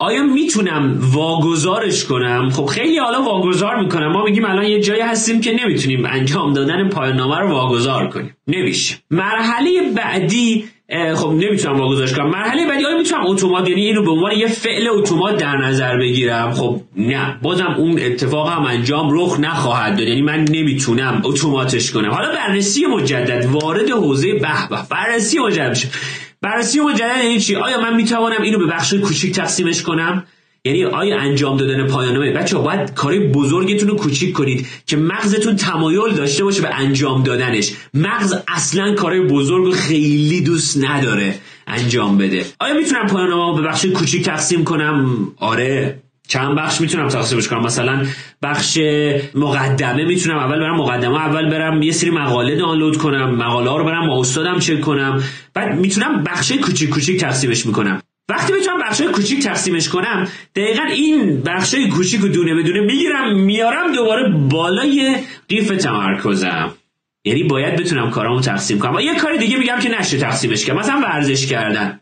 آیا 0.00 0.22
می‌تونم 0.22 0.98
واگذارش 1.12 2.04
کنم؟ 2.04 2.50
خب 2.50 2.66
خیلی 2.66 2.98
حالا 2.98 3.22
واگذار 3.22 3.80
می‌کنم. 3.80 4.12
ما 4.12 4.24
میگیم 4.24 4.44
الان 4.44 4.64
یه 4.64 4.80
جایی 4.80 5.00
هستیم 5.00 5.40
که 5.40 5.52
نمی‌تونیم 5.52 6.06
انجام 6.06 6.52
دادن 6.52 6.88
پایان 6.88 7.16
نامه 7.16 7.38
رو 7.38 7.48
واگذار 7.48 8.08
کنیم. 8.08 8.36
نمیشه 8.46 8.96
مرحله 9.10 9.70
بعدی 9.96 10.68
خب 11.14 11.28
نمی‌تونم 11.28 11.80
واگذارش 11.80 12.12
کنم. 12.12 12.30
مرحله 12.30 12.66
بعدی 12.66 12.84
آیا 12.84 12.96
می‌تونم 12.96 13.26
اتومات 13.26 13.68
یعنی 13.68 13.80
اینو 13.80 14.02
به 14.02 14.10
عنوان 14.10 14.32
یه 14.32 14.46
فعل 14.46 14.88
اتومات 14.88 15.36
در 15.36 15.56
نظر 15.56 15.98
بگیرم. 15.98 16.52
خب 16.52 16.80
نه 16.96 17.38
بازم 17.42 17.74
اون 17.78 17.98
اتفاق 18.00 18.48
هم 18.48 18.62
انجام 18.62 19.08
رخ 19.10 19.40
نخواهد 19.40 19.98
داد. 19.98 20.08
یعنی 20.08 20.22
من 20.22 20.44
نمی‌تونم 20.50 21.22
اتوماتش 21.24 21.90
کنم. 21.90 22.10
حالا 22.10 22.32
بررسی 22.32 22.86
مجدد 22.86 23.46
وارد 23.46 23.90
حوزه 23.90 24.32
به 24.32 24.68
به. 24.70 24.78
بررسی 24.90 25.38
مجدد 25.38 25.78
بررسی 26.42 26.80
مجدد 26.80 27.24
یعنی 27.24 27.40
چی؟ 27.40 27.56
آیا 27.56 27.80
من 27.80 27.96
می‌توانم 27.96 28.42
اینو 28.42 28.58
به 28.58 28.66
بخش 28.66 28.94
کوچیک 28.94 29.34
تقسیمش 29.34 29.82
کنم؟ 29.82 30.24
یعنی 30.64 30.84
آیا 30.84 31.18
انجام 31.18 31.56
دادن 31.56 31.86
پایانامه 31.86 32.32
بچه 32.32 32.58
باید 32.58 32.94
کاری 32.94 33.28
بزرگتون 33.28 33.88
رو 33.88 33.96
کوچیک 33.96 34.32
کنید 34.32 34.66
که 34.86 34.96
مغزتون 34.96 35.56
تمایل 35.56 36.14
داشته 36.14 36.44
باشه 36.44 36.62
به 36.62 36.74
انجام 36.74 37.22
دادنش. 37.22 37.72
مغز 37.94 38.34
اصلا 38.48 38.94
کارهای 38.94 39.20
بزرگ 39.20 39.64
رو 39.64 39.72
خیلی 39.72 40.40
دوست 40.40 40.84
نداره 40.84 41.34
انجام 41.66 42.18
بده. 42.18 42.46
آیا 42.60 42.74
می‌تونم 42.74 43.06
پایانامه 43.06 43.62
به 43.62 43.68
بخش 43.68 43.86
کوچیک 43.86 44.24
تقسیم 44.24 44.64
کنم؟ 44.64 45.28
آره. 45.36 45.98
چند 46.28 46.56
بخش 46.56 46.80
می‌تونم 46.80 47.08
تقسیمش 47.08 47.48
کنم؟ 47.48 47.62
مثلا 47.62 48.06
بخش 48.42 48.78
مقدمه 49.34 50.04
می‌تونم 50.04 50.38
اول 50.38 50.58
برم 50.58 50.76
مقدمه 50.76 51.16
اول 51.16 51.50
برم 51.50 51.82
یه 51.82 51.92
سری 51.92 52.10
مقاله 52.10 52.56
دانلود 52.56 52.96
کنم 52.96 53.34
مقاله 53.34 53.70
ها 53.70 53.76
رو 53.76 53.84
برم 53.84 54.06
با 54.06 54.20
استادم 54.20 54.58
چک 54.58 54.80
کنم. 54.80 55.22
بعد 55.54 55.78
می‌تونم 55.78 56.24
بخش 56.24 56.52
کوچیک 56.52 56.90
کوچیک 56.90 57.20
تقسیمش 57.20 57.66
می‌کنم. 57.66 58.02
وقتی 58.28 58.52
بتونم 58.52 58.78
بخش 58.78 59.00
کوچیک 59.00 59.42
تقسیمش 59.42 59.88
کنم 59.88 60.28
دقیقا 60.56 60.82
این 60.82 61.42
بخش 61.42 61.74
کوچیک 61.74 62.24
و 62.24 62.28
دونه 62.28 62.54
بدونه 62.54 62.80
می‌گیرم 62.80 63.36
میارم 63.36 63.92
دوباره 63.92 64.28
بالای 64.28 65.16
قیف 65.48 65.68
تمرکزم. 65.68 66.74
یعنی 67.24 67.42
باید 67.42 67.76
بتونم 67.76 68.10
کارامو 68.10 68.40
تقسیم 68.40 68.78
کنم. 68.78 69.00
یه 69.00 69.14
کار 69.14 69.36
دیگه 69.36 69.56
میگم 69.56 69.78
که 69.78 69.88
نشه 69.88 70.18
تقسیمش 70.18 70.66
کنم 70.66 70.78
مثلا 70.78 71.00
ورزش 71.00 71.46
کردن. 71.46 72.00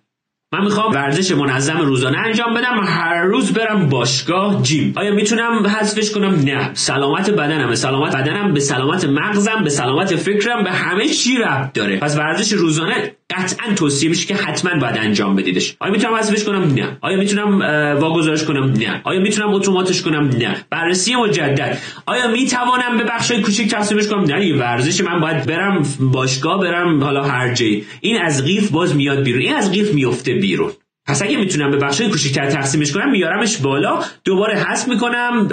من 0.52 0.64
می‌خوام 0.64 0.92
ورزش 0.92 1.32
منظم 1.32 1.78
روزانه 1.78 2.18
انجام 2.18 2.54
بدم. 2.54 2.84
هر 2.86 3.22
روز 3.22 3.52
برم 3.52 3.88
باشگاه 3.88 4.62
جیم. 4.62 4.92
آیا 4.96 5.14
می‌تونم 5.14 5.66
حذفش 5.66 6.10
کنم؟ 6.10 6.34
نه. 6.44 6.70
سلامت 6.74 7.30
بدنم 7.30 7.74
سلامت 7.74 8.16
بدنم 8.16 8.54
به 8.54 8.60
سلامت 8.60 9.04
مغزم 9.04 9.64
به 9.64 9.70
سلامت 9.70 10.16
فکرم 10.16 10.64
به 10.64 10.70
همه 10.70 11.08
چی 11.08 11.36
ربط 11.36 11.72
داره. 11.72 11.98
پس 11.98 12.16
ورزش 12.16 12.52
روزانه 12.52 13.16
قطعا 13.38 13.74
توصیه 13.74 14.08
میشه 14.08 14.26
که 14.26 14.34
حتما 14.34 14.80
باید 14.80 14.96
انجام 14.98 15.36
بدیدش. 15.36 15.76
آیا 15.80 15.92
می‌تونم 15.92 16.14
حذفش 16.14 16.44
کنم؟ 16.44 16.74
نه. 16.74 16.98
آیا 17.00 17.18
می‌تونم 17.18 17.60
واگذارش 18.00 18.44
کنم؟ 18.44 18.72
نه. 18.72 19.00
آیا 19.04 19.20
می‌تونم 19.20 19.54
اتوماتش 19.54 20.02
کنم؟ 20.02 20.28
نه. 20.28 20.56
بررسی 20.70 21.16
مجدد. 21.16 21.78
آیا 22.06 22.28
می‌توانم 22.28 22.96
به 22.98 23.04
بخش 23.04 23.32
کوچیک 23.32 23.70
تقسیمش 23.70 24.08
کنم؟ 24.08 24.24
نه. 24.24 24.56
ورزش 24.56 25.00
من 25.00 25.20
باید 25.20 25.46
برم 25.46 25.82
باشگاه 26.00 26.60
برم 26.60 27.04
حالا 27.04 27.22
هر 27.22 27.54
جایی. 27.54 27.84
این 28.00 28.18
از 28.22 28.44
قیف 28.44 28.70
باز 28.70 28.96
میاد 28.96 29.22
بیرون. 29.22 29.42
این 29.42 29.54
از 29.54 29.72
قیف 29.72 29.94
میفته 29.94 30.34
بیرون. 30.34 30.72
پس 31.06 31.22
اگه 31.22 31.36
می‌تونم 31.36 31.70
به 31.70 31.76
بخش 31.76 32.00
کوچیکتر 32.00 32.50
تقسیمش 32.50 32.92
کنم 32.92 33.10
میارمش 33.10 33.56
بالا. 33.56 33.98
دوباره 34.24 34.58
حذف 34.58 34.88
می‌کنم 34.88 35.48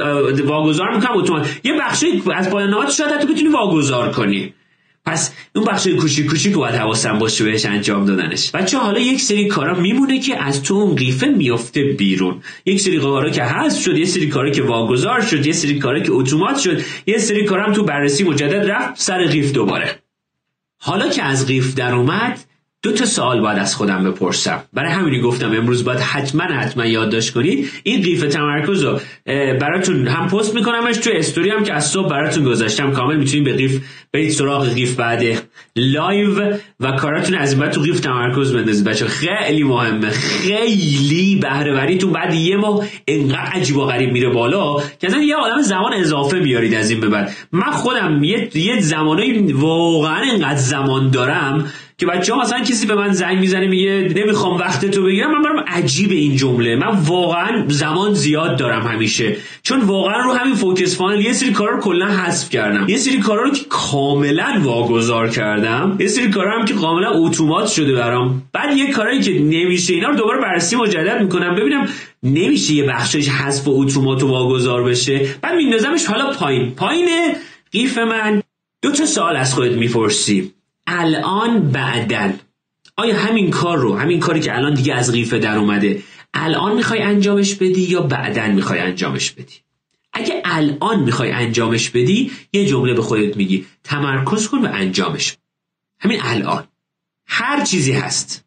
واگذار 0.45 0.95
می‌کنم 0.95 1.17
اتومات. 1.17 1.59
یه 1.63 1.73
بخش 1.79 2.05
از 2.35 2.49
پایان 2.49 2.89
شاید 2.89 3.19
تو 3.19 3.27
بتونی 3.27 3.49
واگذار 3.49 4.11
کنی. 4.11 4.53
پس 5.05 5.33
اون 5.55 5.65
بخش 5.65 5.87
کوچیک 5.87 6.25
کوچیک 6.25 6.53
باید 6.53 6.75
حواسم 6.75 7.19
باشه 7.19 7.43
بهش 7.43 7.65
انجام 7.65 8.05
دادنش. 8.05 8.51
بچه 8.51 8.77
حالا 8.77 8.99
یک 8.99 9.21
سری 9.21 9.47
کارا 9.47 9.79
میمونه 9.79 10.19
که 10.19 10.43
از 10.43 10.63
تو 10.63 10.73
اون 10.73 10.95
قیفه 10.95 11.27
میفته 11.27 11.83
بیرون. 11.83 12.41
یک 12.65 12.81
سری 12.81 12.99
کارا 12.99 13.29
که 13.29 13.43
هست 13.43 13.81
شد 13.81 13.97
یه 13.97 14.05
سری 14.05 14.27
کارا 14.27 14.49
که 14.49 14.63
واگذار 14.63 15.21
شد 15.21 15.45
یه 15.45 15.53
سری 15.53 15.79
کارا 15.79 15.99
که 15.99 16.11
اتومات 16.11 16.59
شد 16.59 16.81
یه 17.05 17.17
سری 17.17 17.43
کارا 17.45 17.73
تو 17.73 17.83
بررسی 17.83 18.23
مجدد 18.23 18.71
رفت 18.71 19.01
سر 19.01 19.25
قیف 19.27 19.51
دوباره. 19.51 20.03
حالا 20.77 21.09
که 21.09 21.23
از 21.23 21.47
قیف 21.47 21.75
در 21.75 21.95
اومد 21.95 22.39
دو 22.83 22.91
تا 22.91 23.05
سوال 23.05 23.41
باید 23.41 23.59
از 23.59 23.75
خودم 23.75 24.03
بپرسم. 24.03 24.63
برای 24.73 24.91
همینی 24.91 25.21
گفتم 25.21 25.51
امروز 25.51 25.83
باید 25.83 25.99
حتما 25.99 26.43
حتما 26.43 26.85
یادداشت 26.85 27.33
کنید. 27.33 27.69
این 27.83 28.01
قیف 28.01 28.23
تمرکز 28.23 28.83
رو 28.83 28.99
براتون 29.61 30.07
هم 30.07 30.27
پست 30.27 30.55
میکنمش 30.55 30.97
تو 30.97 31.09
استوری 31.13 31.49
هم 31.49 31.63
که 31.63 31.73
از 31.73 31.87
صبح 31.87 32.09
براتون 32.09 32.43
گذاشتم. 32.43 32.91
کامل 32.91 33.17
می‌تونید 33.17 33.45
به 33.45 33.53
قیف 33.53 33.81
برید 34.13 34.29
سراغ 34.29 34.73
قیف 34.73 34.95
بعد 34.95 35.23
لایو 35.75 36.57
و 36.79 36.91
کاراتون 36.91 37.35
از 37.35 37.59
بعد 37.59 37.71
تو 37.71 37.81
قیف 37.81 37.99
تمرکز 37.99 38.53
بندازید. 38.53 38.85
بچه 38.85 39.05
خیلی 39.05 39.63
مهمه. 39.63 40.09
خیلی 40.09 41.39
بهرهوریتون 41.41 42.11
بعد 42.11 42.33
یه 42.33 42.57
ماه 42.57 42.85
انقدر 43.07 43.51
عجیب 43.53 43.77
و 43.77 43.85
غریب 43.85 44.11
میره 44.11 44.29
بالا 44.29 44.75
که 44.99 45.07
اصلا 45.07 45.21
یه 45.21 45.35
عالم 45.35 45.61
زمان 45.61 45.93
اضافه 45.93 46.39
میارید 46.39 46.73
از 46.73 46.89
این 46.89 46.99
به 46.99 47.09
بعد. 47.09 47.35
من 47.51 47.71
خودم 47.71 48.23
یه, 48.23 48.57
یه 48.57 48.79
زمانایی 48.79 49.53
واقعا 49.53 50.21
انقدر 50.33 50.55
زمان 50.55 51.09
دارم 51.11 51.71
که 51.97 52.05
بچه 52.05 52.33
ها 52.33 52.41
مثلا 52.41 52.59
کسی 52.59 52.87
به 52.87 52.95
من 52.95 53.13
زنگ 53.13 53.39
می‌زنه 53.39 53.67
میگه 53.67 54.13
نمی‌خوام 54.15 54.57
وقت 54.57 54.85
تو 54.85 55.03
بگیرم 55.03 55.31
من 55.31 55.41
برام 55.41 55.63
عجیب 55.67 56.11
این 56.11 56.35
جمله. 56.35 56.75
من 56.75 56.87
واقعا 56.87 57.65
زمان 57.67 58.13
زیاد 58.13 58.57
دارم 58.57 58.87
همیشه. 58.87 59.37
چون 59.63 59.79
واقعا 59.79 60.21
رو 60.21 60.33
همین 60.33 60.55
فوکس 60.55 60.97
پانل 60.97 61.21
یه 61.21 61.33
سری 61.33 61.51
کارا 61.51 61.75
رو 61.75 61.81
کلا 61.81 62.05
حذف 62.05 62.49
کردم. 62.49 62.89
یه 62.89 62.97
سری 62.97 63.19
کارا 63.19 63.43
رو 63.43 63.51
که 63.51 63.65
کاملا 63.69 64.59
واگذار 64.61 65.29
کردم. 65.29 65.97
یه 65.99 66.07
سری 66.07 66.29
کارا 66.29 66.59
هم 66.59 66.65
که 66.65 66.73
کاملا 66.73 67.11
اتومات 67.11 67.67
شده 67.67 67.93
برام. 67.93 68.43
بعد 68.53 68.77
یه 68.77 68.91
کارایی 68.91 69.21
که 69.21 69.31
نمیشه 69.31 69.93
اینا 69.93 70.09
رو 70.09 70.15
دوباره 70.15 70.41
بررسی 70.41 70.75
مجدد 70.75 71.21
می‌کنم 71.21 71.55
ببینم 71.55 71.87
نمیشه 72.23 72.73
یه 72.73 72.83
بخشش 72.83 73.29
حذف 73.29 73.67
و 73.67 73.71
اتومات 73.81 74.23
و 74.23 74.27
واگذار 74.27 74.83
بشه. 74.83 75.27
بعد 75.41 75.55
میندازمش 75.55 76.05
حالا 76.05 76.33
پایین. 76.33 76.71
پایین 76.71 77.07
قیف 77.71 77.97
من. 77.97 78.43
دو 78.81 78.91
تا 78.91 79.05
سوال 79.05 79.35
از 79.35 79.53
خودت 79.53 79.71
می‌پرسی. 79.71 80.53
الان 80.87 81.71
بعدن 81.71 82.39
آیا 82.97 83.17
همین 83.17 83.51
کار 83.51 83.77
رو 83.77 83.97
همین 83.97 84.19
کاری 84.19 84.39
که 84.39 84.55
الان 84.55 84.73
دیگه 84.73 84.93
از 84.93 85.11
قیفه 85.11 85.39
در 85.39 85.57
اومده 85.57 86.03
الان 86.33 86.75
می‌خوای 86.75 87.01
انجامش 87.01 87.55
بدی 87.55 87.81
یا 87.81 88.01
بعدن 88.01 88.51
می‌خوای 88.51 88.79
انجامش 88.79 89.31
بدی؟ 89.31 89.55
اگه 90.13 90.41
الان 90.45 90.99
می‌خوای 90.99 91.31
انجامش 91.31 91.89
بدی 91.89 92.31
یه 92.53 92.65
جمله 92.65 92.93
به 92.93 93.01
خودت 93.01 93.37
میگی. 93.37 93.65
تمرکز 93.83 94.47
کن 94.47 94.57
و 94.57 94.69
انجامش. 94.73 95.37
همین 95.99 96.19
الان. 96.23 96.63
هر 97.27 97.63
چیزی 97.63 97.91
هست. 97.91 98.45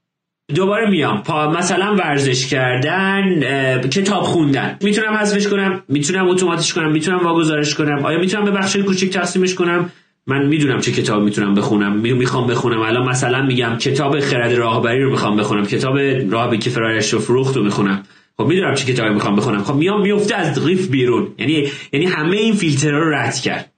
دوباره 0.55 0.91
میام. 0.91 1.23
پا 1.23 1.51
مثلا 1.51 1.97
ورزش 1.97 2.47
کردن 2.47 3.41
کتاب 3.89 4.23
خوندن. 4.23 4.79
می‌تونم 4.83 5.15
حذفش 5.15 5.49
کنم 5.49 5.83
می‌تونم 5.89 6.29
اتوماتش 6.29 6.75
کنم 6.75 6.93
می‌تونم 6.93 7.25
واگذارش 7.25 7.75
کنم. 7.75 8.05
آیا 8.05 8.19
می‌تونم 8.19 8.45
به 8.45 8.51
بخش 8.51 8.77
کوچیک 8.77 9.13
تقسیمش 9.13 9.55
کنم؟ 9.55 9.93
من 10.27 10.47
می‌دونم 10.47 10.81
چه 10.81 10.93
کتاب 10.93 11.23
می‌تونم 11.23 11.55
بخونم 11.55 11.97
می‌خوام 11.97 12.47
بخونم. 12.47 12.81
الان 12.81 13.09
مثلا 13.09 13.43
میگم 13.43 13.77
کتاب 13.79 14.21
خرد 14.21 14.53
راهبری 14.53 15.03
رو 15.03 15.11
می‌خوام 15.11 15.37
بخونم 15.37 15.67
کتاب 15.67 15.99
راه 16.31 16.57
که 16.57 16.71
فرایش 16.71 17.13
رو 17.13 17.19
فروخت 17.19 17.57
رو 17.57 17.63
می‌خونم. 17.63 18.03
خب 18.37 18.45
می‌دونم 18.45 18.75
چه 18.75 18.93
کتابی 18.93 19.15
می‌خوام 19.15 19.37
بخونم. 19.37 19.65
خب 19.65 19.75
میام 19.75 20.03
میفته 20.03 20.37
از 20.37 20.65
قیف 20.65 20.89
بیرون. 20.89 21.35
یعنی 21.39 21.69
یعنی 21.93 22.07
همه 22.07 22.37
این 22.37 22.55
فیلترها 22.55 22.99
رو 22.99 23.15
رد 23.15 23.35
کرد. 23.35 23.73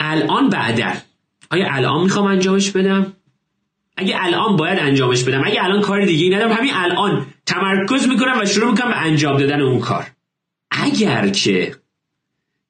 الان 0.00 0.48
بعدا 0.48 0.92
آیا 1.50 1.66
الان 1.70 2.02
می‌خوام 2.02 2.26
انجامش 2.26 2.70
بدم؟ 2.70 3.12
اگه 3.96 4.14
الان 4.24 4.56
باید 4.56 4.78
انجامش 4.78 5.24
بدم. 5.24 5.42
اگه 5.44 5.64
الان 5.64 5.80
کار 5.80 6.04
دیگه 6.04 6.36
ندارم 6.36 6.52
همین 6.52 6.72
الان 6.74 7.26
تمرکز 7.46 8.08
می‌کنم 8.08 8.40
و 8.42 8.44
شروع 8.44 8.70
می‌کنم 8.70 8.88
به 8.88 9.02
انجام 9.02 9.36
دادن 9.36 9.60
اون 9.60 9.80
کار. 9.80 10.06
اگر 10.70 11.28
که 11.28 11.76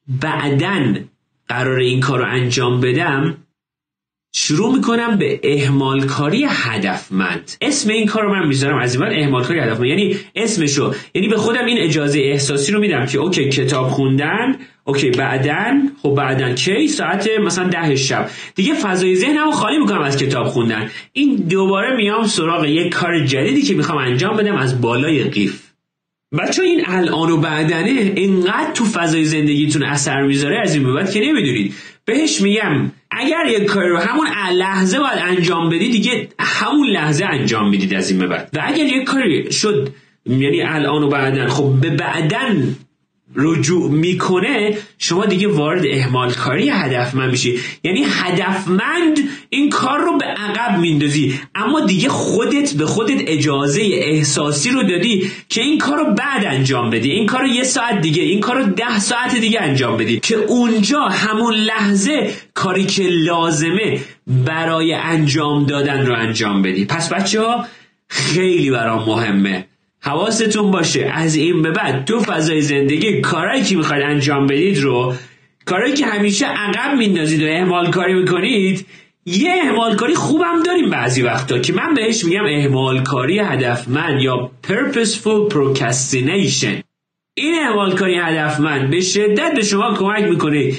بعدن 0.09 1.09
قرار 1.53 1.79
این 1.79 2.01
کار 2.01 2.19
رو 2.19 2.25
انجام 2.29 2.81
بدم 2.81 3.37
شروع 4.35 4.75
می‌کنم 4.75 5.19
به 5.19 5.41
اهمال 5.45 6.07
کاری 6.07 6.47
هدفمند. 6.49 7.53
اسم 7.61 7.91
این 7.91 8.07
کار 8.07 8.23
رو 8.23 8.35
من 8.35 8.49
می‌ذارم 8.49 8.79
از 8.79 8.97
این 8.97 9.25
اهمال 9.25 9.45
کاری 9.45 9.61
هدفمند. 9.61 9.89
یعنی 9.89 10.17
اسمشو 10.35 10.95
یعنی 11.15 11.29
به 11.29 11.37
خودم 11.37 11.65
این 11.65 11.79
اجازه 11.79 12.21
احساسی 12.21 12.73
رو 12.73 12.81
میدم 12.81 13.07
که 13.07 13.19
اوکی 13.19 13.49
کتاب 13.49 13.89
خوندن 13.89 14.57
اوکی 14.85 15.11
بعدن 15.11 15.89
خب 16.03 16.15
بعدن 16.15 16.55
کی؟ 16.55 16.89
ساعت 16.89 17.29
مثلا 17.45 17.69
ده 17.69 17.97
شب. 17.97 18.31
دیگه 18.55 18.75
فضای 18.75 19.17
ذهنمو 19.17 19.51
خالی 19.51 19.79
می‌کنم 19.79 20.03
از 20.03 20.17
کتاب 20.17 20.47
خوندن. 20.47 20.91
این 21.13 21.37
دوباره 21.37 21.97
میام 21.97 22.27
سراغ 22.27 22.65
یک 22.65 22.93
کار 22.93 23.27
جدیدی 23.27 23.63
که 23.63 23.75
می‌خوام 23.75 23.99
انجام 23.99 24.37
بدم 24.37 24.57
از 24.57 24.81
بالای 24.81 25.25
قیف. 25.25 25.72
بچه 26.39 26.63
این 26.63 26.83
الان 26.87 27.31
و 27.31 27.37
بعدنه 27.37 28.13
اینقدر 28.17 28.73
تو 28.75 28.85
فضای 28.85 29.25
زندگیتون 29.25 29.83
اثر 29.83 30.23
می‌ذاره 30.23 30.61
از 30.63 30.75
این 30.75 30.95
بعد 30.95 31.11
که 31.11 31.21
نمی‌دونید. 31.21 31.75
بهش 32.05 32.41
میگم 32.41 32.93
اگر 33.11 33.47
یک 33.49 33.65
کاری 33.65 33.89
رو 33.89 33.99
همون 33.99 34.27
لحظه 34.53 34.99
باید 34.99 35.19
انجام 35.19 35.69
بدی 35.69 35.91
دیگه 35.91 36.29
همون 36.39 36.89
لحظه 36.89 37.25
انجام 37.25 37.71
می‌دید 37.71 37.95
از 37.95 38.11
این 38.11 38.29
بعد. 38.29 38.51
و 38.53 38.61
اگر 38.65 38.85
یک 38.85 39.05
کاری 39.05 39.53
شد 39.53 39.89
یعنی 40.27 40.63
الان 40.63 41.03
و 41.03 41.09
بعدن 41.09 41.49
خب 41.49 41.73
به 41.81 41.91
بعدن 41.91 42.77
رجوع 43.35 43.91
می‌کنه 43.91 44.79
شما 44.99 45.27
دیگه 45.27 45.49
وارد 45.49 45.83
اهمال 45.91 46.33
کاری 46.33 46.69
هدفمند 46.69 47.31
میشی. 47.31 47.59
یعنی 47.85 48.05
هدفمند 48.09 49.19
این 49.49 49.71
کار 49.71 50.01
رو 50.01 50.19
به 50.19 50.25
عقب 50.25 50.79
میندازی 50.79 51.41
اما 51.55 51.81
دیگه 51.81 52.09
خودت 52.09 52.73
به 52.73 52.87
خودت 52.87 53.23
اجازه 53.27 53.83
احساسی 53.93 54.71
رو 54.71 54.83
دادی 54.83 55.31
که 55.49 55.61
این 55.61 55.79
کار 55.79 55.99
رو 55.99 56.15
بعد 56.15 56.45
انجام 56.45 56.91
بدی. 56.91 57.11
این 57.11 57.27
کار 57.27 57.41
رو 57.41 57.47
یه 57.47 57.65
ساعت 57.65 58.01
دیگه 58.01 58.23
این 58.23 58.41
کار 58.41 58.57
رو 58.57 58.73
ده 58.73 58.99
ساعت 58.99 59.37
دیگه 59.37 59.61
انجام 59.61 59.97
بدی. 59.97 60.21
که 60.21 60.37
اونجا 60.37 61.01
همون 61.01 61.55
لحظه 61.55 62.35
کاری 62.55 62.87
که 62.87 63.03
لازمه 63.03 64.01
برای 64.27 64.95
انجام 64.95 65.67
دادن 65.67 66.07
رو 66.07 66.15
انجام 66.15 66.63
بدی. 66.63 66.85
پس 66.85 67.13
بچه 67.13 67.41
ها 67.41 67.67
خیلی 68.09 68.71
برام 68.71 69.05
مهمه. 69.05 69.67
حواستون 70.05 70.71
باشه. 70.71 71.11
از 71.15 71.35
این 71.35 71.63
به 71.63 71.71
بعد 71.71 72.05
تو 72.05 72.21
فضای 72.21 72.61
زندگی 72.61 73.21
کارهایی 73.21 73.63
که 73.65 73.77
می‌خواید 73.77 74.03
انجام 74.03 74.47
بدید 74.47 74.79
رو 74.79 75.15
کارهایی 75.65 75.95
که 75.95 76.07
همیشه 76.07 76.47
عقب 76.47 76.97
میندازید 76.97 77.43
و 77.43 77.47
اهمال 77.47 77.91
کاری 77.91 78.15
می‌کنید 78.15 78.87
یه 79.27 79.53
اهمال 79.65 79.97
کاری 79.97 80.15
خوبم 80.15 80.63
داریم 80.63 80.91
بعضی 80.91 81.23
وقتا 81.23 81.59
که 81.59 81.73
من 81.73 81.95
بهش 81.95 82.25
میگم 82.25 82.45
اهمال 82.45 83.03
کاری 83.03 83.39
هدفمند 83.39 84.23
یا 84.23 84.51
purposeful 84.69 85.53
procrastination. 85.53 86.83
این 87.35 87.55
اهمال 87.63 87.95
کاری 87.95 88.19
هدفمند 88.19 88.91
به 88.91 89.01
شدت 89.01 89.55
به 89.55 89.63
شما 89.63 89.95
کمک 89.95 90.23
می‌کنه 90.23 90.73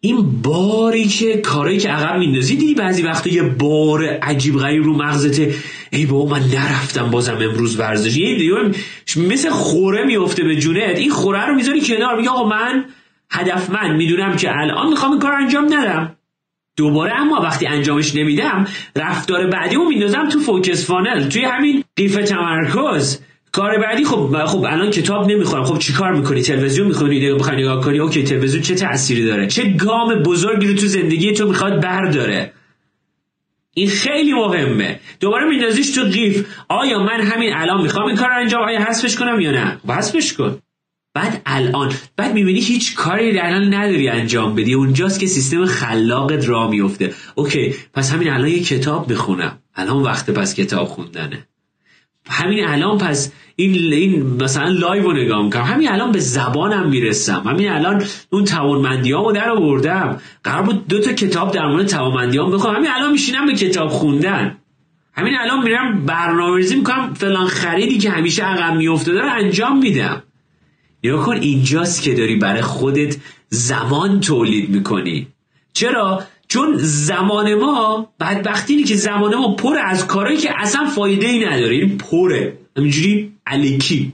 این 0.00 0.42
باری 0.42 1.06
که 1.06 1.36
کارایی 1.36 1.78
که 1.78 1.88
عقب 1.88 2.18
میندازی 2.18 2.56
دیدی 2.56 2.74
بعضی 2.74 3.02
وقتا 3.02 3.30
یه 3.30 3.42
بار 3.42 4.04
عجیب 4.04 4.58
غریب 4.58 4.84
رو 4.84 4.96
مغزته 4.96 5.54
ای 5.92 6.06
بابا 6.06 6.36
من 6.36 6.42
نرفتم 6.46 7.10
بازم 7.10 7.34
امروز 7.34 7.78
ورزش 7.80 8.16
یه 8.16 8.72
مثل 9.16 9.50
خوره 9.50 10.04
میفته 10.04 10.44
به 10.44 10.56
جونت. 10.56 10.98
این 10.98 11.10
خوره 11.10 11.46
رو 11.46 11.54
می‌ذاری 11.54 11.80
کنار 11.80 12.16
میگه 12.16 12.30
آقا 12.30 12.48
من 12.48 12.84
هدفمند. 13.30 13.96
می‌دونم 13.96 14.36
که 14.36 14.50
الان 14.50 14.88
می‌خوام 14.88 15.18
کار 15.18 15.32
انجام 15.32 15.64
ندم. 15.64 16.16
دوباره 16.76 17.20
اما 17.20 17.40
وقتی 17.40 17.66
انجامش 17.66 18.14
نمیدم 18.14 18.66
رفتار 18.96 19.46
بعدی 19.46 19.74
رو 19.74 19.88
میندازم 19.88 20.28
تو 20.28 20.40
focus 20.40 20.86
funnel. 20.86 21.28
توی 21.28 21.44
همین 21.44 21.84
قیف 21.96 22.14
تمرکز. 22.14 23.20
کار 23.56 23.78
بعدی 23.78 24.04
خب 24.04 24.44
خب 24.46 24.64
الان 24.68 24.90
کتاب 24.90 25.30
نمی‌خونم. 25.30 25.64
خب 25.64 25.78
چیکار 25.78 26.12
می‌کنی؟ 26.12 26.42
تلویزیون 26.42 26.86
می‌خونی 26.86 27.32
بخوای 27.32 27.56
نگاه 27.56 27.84
کنی؟ 27.84 27.98
okay 27.98 28.22
تلویزیون 28.22 28.62
چه 28.62 28.74
تأثیری 28.74 29.24
داره؟ 29.24 29.46
چه 29.46 29.70
گام 29.70 30.14
بزرگی 30.14 30.66
رو 30.66 30.74
تو 30.74 30.86
زندگی 30.86 31.32
تو 31.32 31.48
می‌خواد 31.48 31.82
برداره؟ 31.82 32.52
این 33.74 33.88
خیلی 33.88 34.32
مهمه. 34.32 35.00
دوباره 35.20 35.48
میندازیش 35.48 35.90
تو 35.90 36.02
قیف. 36.02 36.46
آیا 36.68 36.98
من 36.98 37.20
همین 37.20 37.54
الان 37.54 37.82
می‌خوام 37.82 38.06
این 38.06 38.16
کار 38.16 38.28
رو 38.28 38.36
انجام 38.40 38.62
آیا 38.62 38.80
حذفش 38.80 39.16
کنم 39.16 39.40
یا 39.40 39.50
نه؟ 39.50 39.78
خب 39.82 39.90
حذفش 39.90 40.32
کن. 40.32 40.58
بعد 41.14 41.42
الان 41.46 41.92
بعد 42.16 42.34
می‌بینی 42.34 42.60
هیچ 42.60 42.94
کاری 42.94 43.38
الان 43.38 43.74
نداری 43.74 44.08
انجام 44.08 44.54
بدی. 44.54 44.74
اونجاست 44.74 45.20
که 45.20 45.26
سیستم 45.26 45.64
خلاقیتت 45.64 46.48
راه 46.48 46.68
میفته 46.68 47.14
okay 47.34 47.74
پس 47.94 48.12
همین 48.12 48.30
الان 48.30 48.48
یه 48.48 48.62
کتاب 48.62 49.08
می‌خونم 49.08 49.58
الان 49.74 50.02
وقت 50.02 50.30
پس 50.30 50.54
کتاب 50.54 50.86
خوندنه. 50.88 51.46
همین 52.28 52.66
الان 52.66 52.98
پس 52.98 53.32
این 53.56 53.92
این 53.92 54.26
مثلا 54.42 54.68
لایو 54.68 55.02
رو 55.02 55.12
نگاه 55.12 55.44
می‌کنم. 55.44 55.62
همین 55.62 55.88
الان 55.88 56.12
به 56.12 56.18
زبانم 56.18 56.88
می‌رسم. 56.88 57.42
همین 57.46 57.70
الان 57.70 58.04
اون 58.30 58.44
توانمندیامو 58.44 59.32
در 59.32 59.50
آوردم. 59.50 60.20
قرار 60.44 60.62
بود 60.62 60.88
دو 60.88 61.00
تا 61.00 61.12
کتاب 61.12 61.52
در 61.52 61.66
مورد 61.66 61.86
توانمندیام 61.86 62.50
بخونم. 62.50 62.74
همین 62.74 62.90
الان 62.90 63.12
میشینم 63.12 63.46
به 63.46 63.54
کتاب 63.54 63.88
خوندن. 63.88 64.56
همین 65.12 65.34
الان 65.40 65.64
میرم 65.64 66.06
برنامه‌ریزی 66.06 66.76
می‌کنم. 66.76 67.14
فلان 67.14 67.46
خریدی 67.46 67.98
که 67.98 68.10
همیشه 68.10 68.44
عقب 68.44 68.76
میافتاده 68.76 69.20
رو 69.20 69.32
انجام 69.32 69.78
میدم. 69.78 70.22
یا 71.02 71.22
کن 71.22 71.36
اینجاست 71.36 72.02
که 72.02 72.14
داری 72.14 72.36
برای 72.36 72.62
خودت 72.62 73.16
زمان 73.48 74.20
تولید 74.20 74.70
می‌کنی. 74.70 75.26
چرا؟ 75.72 76.22
چون 76.48 76.76
زمان 76.76 77.54
ما 77.54 78.08
بدبختی 78.20 78.84
که 78.84 78.96
زمان 78.96 79.34
ما 79.34 79.54
پر 79.54 79.78
از 79.78 80.06
کارهایی 80.06 80.38
که 80.38 80.50
اصلا 80.56 80.86
فایده 80.86 81.26
ای 81.26 81.44
نداره. 81.44 81.74
این 81.76 81.98
پره. 81.98 82.58
همینجوری 82.76 83.32
الکی 83.46 84.12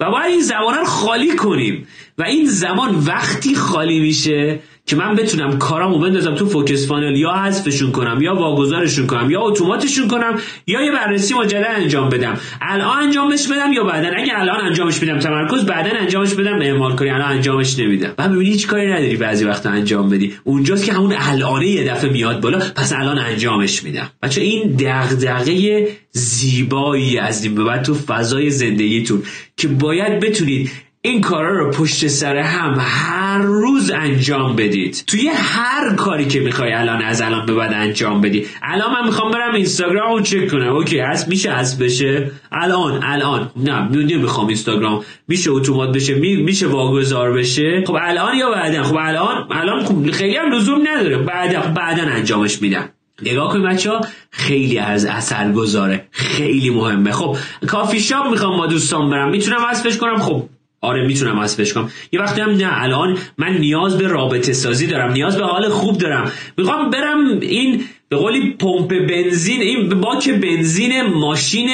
و 0.00 0.10
باید 0.10 0.26
این 0.26 0.40
زمان 0.40 0.74
رو 0.74 0.84
خالی 0.84 1.36
کنیم. 1.36 1.86
و 2.18 2.22
این 2.22 2.46
زمان 2.46 2.94
وقتی 2.94 3.54
خالی 3.54 4.00
میشه 4.00 4.60
که 4.88 4.96
من 4.96 5.14
بتونم 5.14 5.58
کارامو 5.58 5.98
بندازم 5.98 6.34
تو 6.34 6.46
فوکس 6.46 6.88
فانل 6.88 7.16
یا 7.16 7.32
حذفشون 7.32 7.92
کنم 7.92 8.22
یا 8.22 8.34
واگذارشون 8.34 9.06
کنم 9.06 9.30
یا 9.30 9.40
اتوماتشون 9.40 10.08
کنم 10.08 10.38
یا 10.66 10.82
یه 10.82 10.92
بررسی 10.92 11.34
مجدد 11.34 11.66
انجام 11.76 12.08
بدم. 12.08 12.38
الان 12.60 12.98
انجامش 13.02 13.48
بدم 13.48 13.72
یا 13.72 13.84
بعدا؟ 13.84 14.08
اگه 14.16 14.32
الان 14.38 14.60
انجامش 14.60 14.98
بدم 14.98 15.18
تمرکز 15.18 15.64
بعدا 15.64 15.90
انجامش 16.00 16.34
بدم 16.34 16.60
اعمال 16.62 16.96
کنی. 16.96 17.10
الان 17.10 17.32
انجامش 17.32 17.78
نمیدم. 17.78 18.14
و 18.18 18.28
ببینی 18.28 18.50
هیچ 18.50 18.66
کاری 18.66 18.86
نداری 18.86 19.16
بعضی 19.16 19.44
وقتا 19.44 19.70
انجام 19.70 20.10
بدی. 20.10 20.34
اونجاست 20.44 20.84
که 20.84 20.92
همون 20.92 21.14
الانه 21.18 21.66
یه 21.66 21.84
دفعه 21.84 22.10
میاد 22.10 22.40
بالا 22.40 22.58
پس 22.58 22.92
الان 22.92 23.18
انجامش 23.18 23.84
میدم. 23.84 24.10
بچه 24.22 24.40
این 24.40 24.76
دغدغه 24.76 25.88
زیبایی 26.12 27.18
از 27.18 27.44
این 27.44 27.54
به 27.54 27.64
بعد 27.64 27.82
تو 27.82 27.94
فضای 27.94 28.50
زندگیتون 28.50 29.22
که 29.56 29.68
باید 29.68 30.20
بتونید 30.20 30.70
این 31.08 31.20
کارا 31.20 31.58
رو 31.58 31.70
پشت 31.70 32.06
سر 32.06 32.36
هم 32.36 32.76
هر 32.80 33.38
روز 33.38 33.90
انجام 33.90 34.56
بدید. 34.56 35.04
توی 35.06 35.28
هر 35.34 35.94
کاری 35.94 36.26
که 36.28 36.40
می‌خوای 36.40 36.72
الان 36.72 37.02
از 37.02 37.20
الان 37.22 37.46
به 37.46 37.54
بعد 37.54 37.72
انجام 37.74 38.20
بدی. 38.20 38.46
الان 38.62 38.92
من 38.92 39.04
می‌خوام 39.04 39.30
برم 39.30 39.54
اینستاگرام 39.54 40.12
رو 40.12 40.20
چک 40.20 40.50
کنم. 40.50 40.72
اوکی 40.72 40.98
هست 40.98 41.28
میشه 41.28 41.52
هست 41.52 41.78
بشه. 41.78 42.30
الان 42.52 43.04
الان. 43.04 43.50
نه 43.56 43.88
نمی‌خوام 43.88 44.46
اینستاگرام. 44.46 45.04
میشه 45.28 45.50
اتومات 45.50 45.94
بشه 45.94 46.14
میشه 46.14 46.66
واگذار 46.66 47.32
بشه. 47.32 47.84
خب 47.86 47.96
الان 48.00 48.36
یا 48.36 48.50
بعدا؟ 48.50 48.82
خب 48.82 48.96
الان 48.96 49.46
الان 49.50 49.84
خب 49.84 50.10
خیلی 50.10 50.36
هم 50.36 50.52
لزوم 50.52 50.80
نداره. 50.88 51.16
بعدا 51.16 51.60
بعدا 51.60 52.02
انجامش 52.02 52.62
میدم. 52.62 52.88
نگاه 53.22 53.52
کنید 53.52 53.66
بچه 53.66 53.90
ها 53.90 54.00
خیلی 54.30 54.78
از 54.78 55.04
اثر 55.04 55.52
گذاره 55.52 56.08
خیلی 56.10 56.70
مهمه. 56.70 57.12
خب 57.12 57.36
کافی 57.68 58.00
شاپ 58.00 58.30
می‌خوام 58.30 58.56
با 58.58 58.66
دوستان 58.66 59.10
برم. 59.10 59.30
می‌تونم 59.30 59.58
وصفش 59.70 59.96
کنم؟ 59.96 60.16
خب 60.16 60.42
آره 60.80 61.06
می‌تونم 61.06 61.38
وصفش 61.38 61.72
کنم. 61.72 61.90
یه 62.12 62.20
وقتی 62.20 62.40
هم 62.40 62.50
نه 62.50 62.82
الان 62.82 63.18
من 63.38 63.56
نیاز 63.56 63.98
به 63.98 64.08
رابطه 64.08 64.52
سازی 64.52 64.86
دارم 64.86 65.12
نیاز 65.12 65.36
به 65.36 65.44
حال 65.44 65.68
خوب 65.68 65.98
دارم. 65.98 66.32
می‌خوام 66.56 66.90
برم 66.90 67.40
این 67.40 67.84
به 68.08 68.16
قولی 68.16 68.50
پمپ 68.50 69.06
بنزین 69.08 69.62
این 69.62 69.88
باک 69.88 70.30
بنزین 70.30 71.02
ماشین 71.02 71.68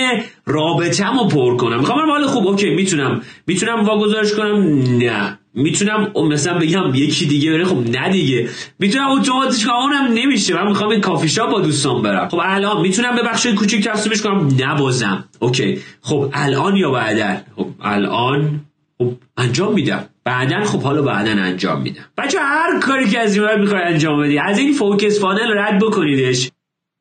رابطه 0.47 1.07
رو 1.07 1.29
پر 1.29 1.57
کنم. 1.57 1.79
می‌خوام 1.79 1.99
برم 1.99 2.11
حال 2.11 2.27
خوب. 2.27 2.47
اوکی 2.47 2.71
می‌تونم. 2.71 3.23
می‌تونم 3.47 3.85
واگذارش 3.85 4.33
کنم؟ 4.33 4.83
نه. 4.99 5.39
می‌تونم 5.55 6.13
مثلا 6.31 6.59
بگم 6.59 6.95
یکی 6.95 7.27
دیگه 7.27 7.53
بره؟ 7.53 7.65
خب 7.65 7.91
نه 7.91 8.09
دیگه. 8.13 8.49
می‌تونم 8.79 9.11
اتوماتیک 9.11 9.69
اونم 9.69 10.13
نمیشه. 10.15 10.55
من 10.55 10.69
می‌خوام 10.69 10.91
این 10.91 11.01
کافی 11.01 11.29
شاپ 11.29 11.51
با 11.51 11.61
دوستان 11.61 12.03
برم. 12.03 12.29
خب 12.29 12.41
الان 12.43 12.81
می‌تونم 12.81 13.17
به 13.17 13.23
بخش 13.23 13.47
کوچیک 13.47 13.85
تقسیمش 13.85 14.23
کنم؟ 14.23 14.57
نه 14.61 14.82
بازم. 14.82 15.25
okay. 15.39 15.79
خب 16.01 16.31
الان 16.33 16.77
یا 16.77 16.91
بعدا؟ 16.91 17.37
خب 17.57 17.67
الان 17.83 18.61
خب 18.99 19.13
انجام 19.37 19.75
میدم. 19.75 20.09
بعدا 20.25 20.65
خب 20.65 20.83
حالا 20.83 21.03
بعدا 21.03 21.31
انجام 21.31 21.83
میدم. 21.83 22.05
بچه 22.19 22.39
هر 22.41 22.81
کاری 22.81 23.11
که 23.11 23.21
از 23.21 23.37
این 23.37 23.61
می‌خوای 23.61 23.83
انجام 23.83 24.23
بدی 24.23 24.39
از 24.39 24.59
این 24.59 24.73
focus 24.73 25.21
funnel 25.21 25.59
رد 25.59 25.79
بکنیدش. 25.79 26.51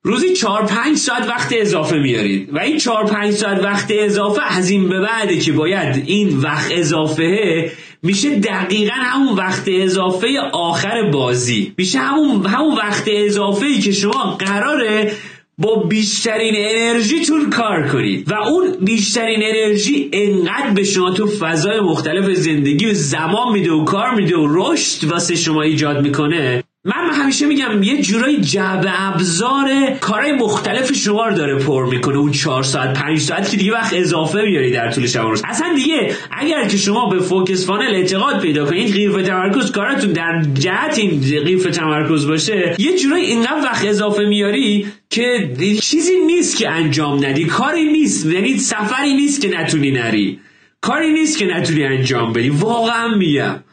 روزی 0.06 0.34
4 0.34 0.66
5 0.66 0.98
ساعت 0.98 1.28
وقت 1.30 1.54
اضافه 1.58 1.98
میارید 1.98 2.54
و 2.54 2.60
این 2.60 2.78
4 2.78 3.06
5 3.06 3.34
ساعت 3.34 3.64
وقت 3.64 3.92
اضافه 3.92 4.58
از 4.58 4.70
این 4.70 4.90
به 4.90 5.00
بعده 5.00 5.38
که 5.38 5.52
باید 5.52 6.04
این 6.06 6.38
وقت 6.38 6.72
اضافه 6.72 7.72
میشه 8.04 8.40
دقیقا 8.40 8.96
همون 8.96 9.36
وقت 9.36 9.64
اضافه 9.68 10.28
آخر 10.54 11.10
بازی. 11.12 11.74
میشه 11.78 12.00
همون 12.00 12.46
همون 12.46 12.76
وقت 12.76 13.04
اضافه 13.08 13.66
ای 13.66 13.80
که 13.80 13.92
شما 13.92 14.38
قراره 14.40 15.12
با 15.58 15.76
بیشترین 15.76 16.54
انرژیتون 16.58 17.50
کار 17.50 17.88
کنید. 17.88 18.32
و 18.32 18.34
اون 18.34 18.72
بیشترین 18.82 19.40
انرژی 19.44 20.10
انقدر 20.14 20.70
به 20.76 20.84
شما 20.84 21.12
تو 21.12 21.28
فضای 21.28 21.80
مختلف 21.80 22.34
زندگی 22.34 22.86
و 22.86 22.94
زمان 22.94 23.54
میده 23.54 23.72
و 23.72 23.84
کار 23.84 24.16
میده 24.16 24.38
و 24.38 24.48
رشد 24.50 25.04
واسه 25.04 25.36
شما 25.36 25.62
ایجاد 25.62 26.02
می‌کنه 26.02 26.63
من 26.86 27.14
همیشه 27.14 27.46
میگم 27.46 27.84
یه 27.84 28.02
جورایی 28.02 28.42
جعب 28.42 28.86
ابزار 28.88 29.70
کارهای 30.02 30.32
مختلف 30.32 30.94
شما 30.94 31.32
داره 31.32 31.60
پر 31.60 31.86
می‌کنه. 31.86 32.18
اون 32.18 32.32
چهار 32.32 32.64
ساعت 32.64 32.94
پنج 33.00 33.20
ساعت 33.20 33.52
که 33.52 33.58
دیگه 33.58 33.74
وقت 33.74 33.94
اضافه 33.94 34.42
میاری 34.42 34.72
در 34.72 34.92
طول 34.92 35.08
شب 35.08 35.22
روز. 35.22 35.42
اصلا 35.46 35.74
دیگه 35.76 36.16
اگر 36.32 36.68
که 36.68 36.78
شما 36.78 37.10
به 37.10 37.20
فوکس 37.20 37.68
فانل 37.68 37.96
اعتقاد 37.96 38.42
پیدا 38.42 38.66
کنید 38.66 38.94
قیف 38.94 39.16
تمرکز 39.16 39.72
کاراتون 39.72 40.12
در 40.12 40.46
جهت 40.54 40.98
این 40.98 41.20
قیف 41.44 41.64
تمرکز 41.64 42.28
باشه 42.28 42.76
یه 42.78 42.98
جورایی 42.98 43.26
اینقدر 43.26 43.62
وقت 43.64 43.86
اضافه 43.86 44.24
میاری 44.26 44.88
که 45.10 45.56
چیزی 45.82 46.20
نیست 46.26 46.58
که 46.58 46.70
انجام 46.70 47.26
ندی. 47.26 47.46
کاری 47.46 47.92
نیست. 47.92 48.26
یعنی 48.26 48.58
سفری 48.58 49.14
نیست 49.14 49.42
که 49.42 49.48
نتونی 49.48 49.92
نری. 49.92 50.40
کاری 50.82 51.14
نیست 51.14 51.38
که 51.38 51.46
نتونی 51.46 51.84
انجام 51.84 52.34
بدی. 52.34 52.50
واقعا 52.50 53.08
میگم. 53.08 53.64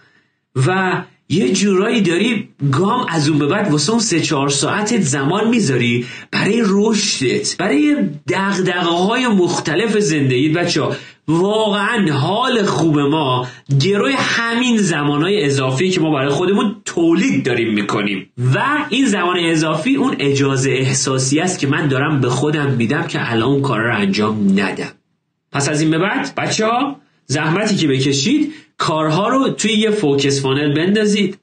و 0.66 0.92
یه 1.30 1.52
جورایی 1.52 2.00
داری 2.00 2.48
گام 2.72 3.06
از 3.08 3.28
اون 3.28 3.38
به 3.38 3.46
بعد 3.46 3.70
واسه 3.70 3.90
اون 3.90 4.00
سه 4.00 4.20
چهار 4.20 4.48
ساعتت 4.48 5.00
زمان 5.00 5.48
می‌ذاری 5.48 6.06
برای 6.30 6.62
رشدت 6.66 7.56
برای 7.56 7.96
دقدقه 8.28 8.80
های 8.80 9.26
مختلف 9.26 9.98
زندگی 9.98 10.48
بچه 10.48 10.82
واقعا 11.28 12.12
حال 12.12 12.62
خوب 12.62 12.98
ما 12.98 13.46
گروی 13.80 14.12
همین 14.12 14.76
زمانهای 14.76 15.44
اضافی 15.44 15.90
که 15.90 16.00
ما 16.00 16.10
برای 16.10 16.28
خودمون 16.28 16.76
تولید 16.84 17.44
داریم 17.44 17.74
می‌کنیم. 17.74 18.30
و 18.54 18.62
این 18.88 19.06
زمان 19.06 19.36
اضافی 19.40 19.96
اون 19.96 20.16
اجازه 20.18 20.70
احساسی 20.70 21.40
است 21.40 21.58
که 21.58 21.66
من 21.66 21.88
دارم 21.88 22.20
به 22.20 22.28
خودم 22.28 22.70
میدم 22.70 23.06
که 23.06 23.32
الان 23.32 23.48
اون 23.48 23.62
کار 23.62 23.80
رو 23.80 23.96
انجام 23.96 24.50
ندم. 24.60 24.92
پس 25.52 25.68
از 25.68 25.80
این 25.80 25.90
به 25.90 25.98
بعد 25.98 26.34
بچه 26.36 26.66
ها 26.66 26.96
زحمتی 27.26 27.76
که 27.76 27.88
بکشید 27.88 28.52
کارها 28.80 29.28
رو 29.28 29.48
توی 29.48 29.72
یه 29.72 29.90
focus 29.90 30.42
funnel 30.42 30.74
بندازید. 30.74 31.38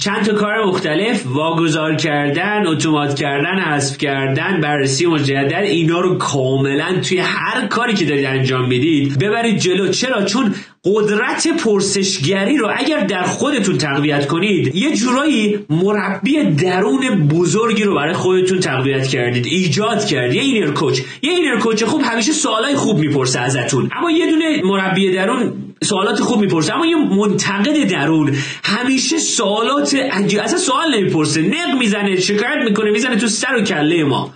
چند 0.00 0.24
تا 0.24 0.32
کار 0.34 0.64
مختلف 0.64 1.26
واگذار 1.26 1.94
کردن 1.94 2.66
اتومات 2.66 3.14
کردن 3.14 3.58
حذف 3.58 3.98
کردن 3.98 4.60
بررسی 4.60 5.06
مجدد 5.06 5.62
اینا 5.64 6.00
رو 6.00 6.18
کاملا 6.18 7.00
توی 7.08 7.18
هر 7.18 7.66
کاری 7.66 7.94
که 7.94 8.04
دارید 8.04 8.24
انجام 8.24 8.68
می‌دید 8.68 9.18
ببرید 9.18 9.58
جلو. 9.58 9.88
چرا؟ 9.88 10.24
چون 10.24 10.54
قدرت 10.84 11.48
پرسشگری 11.64 12.56
رو 12.56 12.70
اگر 12.76 13.00
در 13.00 13.22
خودتون 13.22 13.78
تقویت 13.78 14.26
کنید 14.26 14.74
یه 14.74 14.96
جورایی 14.96 15.58
مربی 15.70 16.42
درون 16.42 17.28
بزرگی 17.28 17.82
رو 17.82 17.94
برای 17.94 18.14
خودتون 18.14 18.60
تقویت 18.60 19.06
کردید 19.06 19.46
ایجاد 19.46 20.04
کردید. 20.04 20.34
یه 20.34 20.42
inner 20.42 20.70
coach 20.70 21.00
یه 21.22 21.32
inner 21.32 21.58
coach 21.58 21.84
خوب 21.84 22.02
همیشه 22.04 22.32
سوالای 22.32 22.74
خوب 22.74 22.98
می‌پرسه 22.98 23.40
ازتون. 23.40 23.90
اما 23.98 24.10
یه 24.10 24.30
دونه 24.30 24.62
مربی 24.64 25.12
درون 25.12 25.52
سوالات 25.82 26.20
خوب 26.20 26.40
می‌پرسه. 26.40 26.74
اما 26.74 26.86
یه 26.86 26.96
منتقد 26.96 27.90
درون 27.90 28.36
همیشه 28.64 29.18
سوالات 29.18 29.94
عجیب 29.94 30.40
اصلا 30.40 30.58
سوال 30.58 30.94
نمی‌پرسه. 30.94 31.42
نق 31.42 31.78
می‌زنه 31.78 32.20
شکایت 32.20 32.64
می‌کنه 32.64 32.90
می‌زنه 32.90 33.16
تو 33.16 33.26
سر 33.26 33.54
و 33.54 33.62
کله 33.62 34.04
ما. 34.04 34.34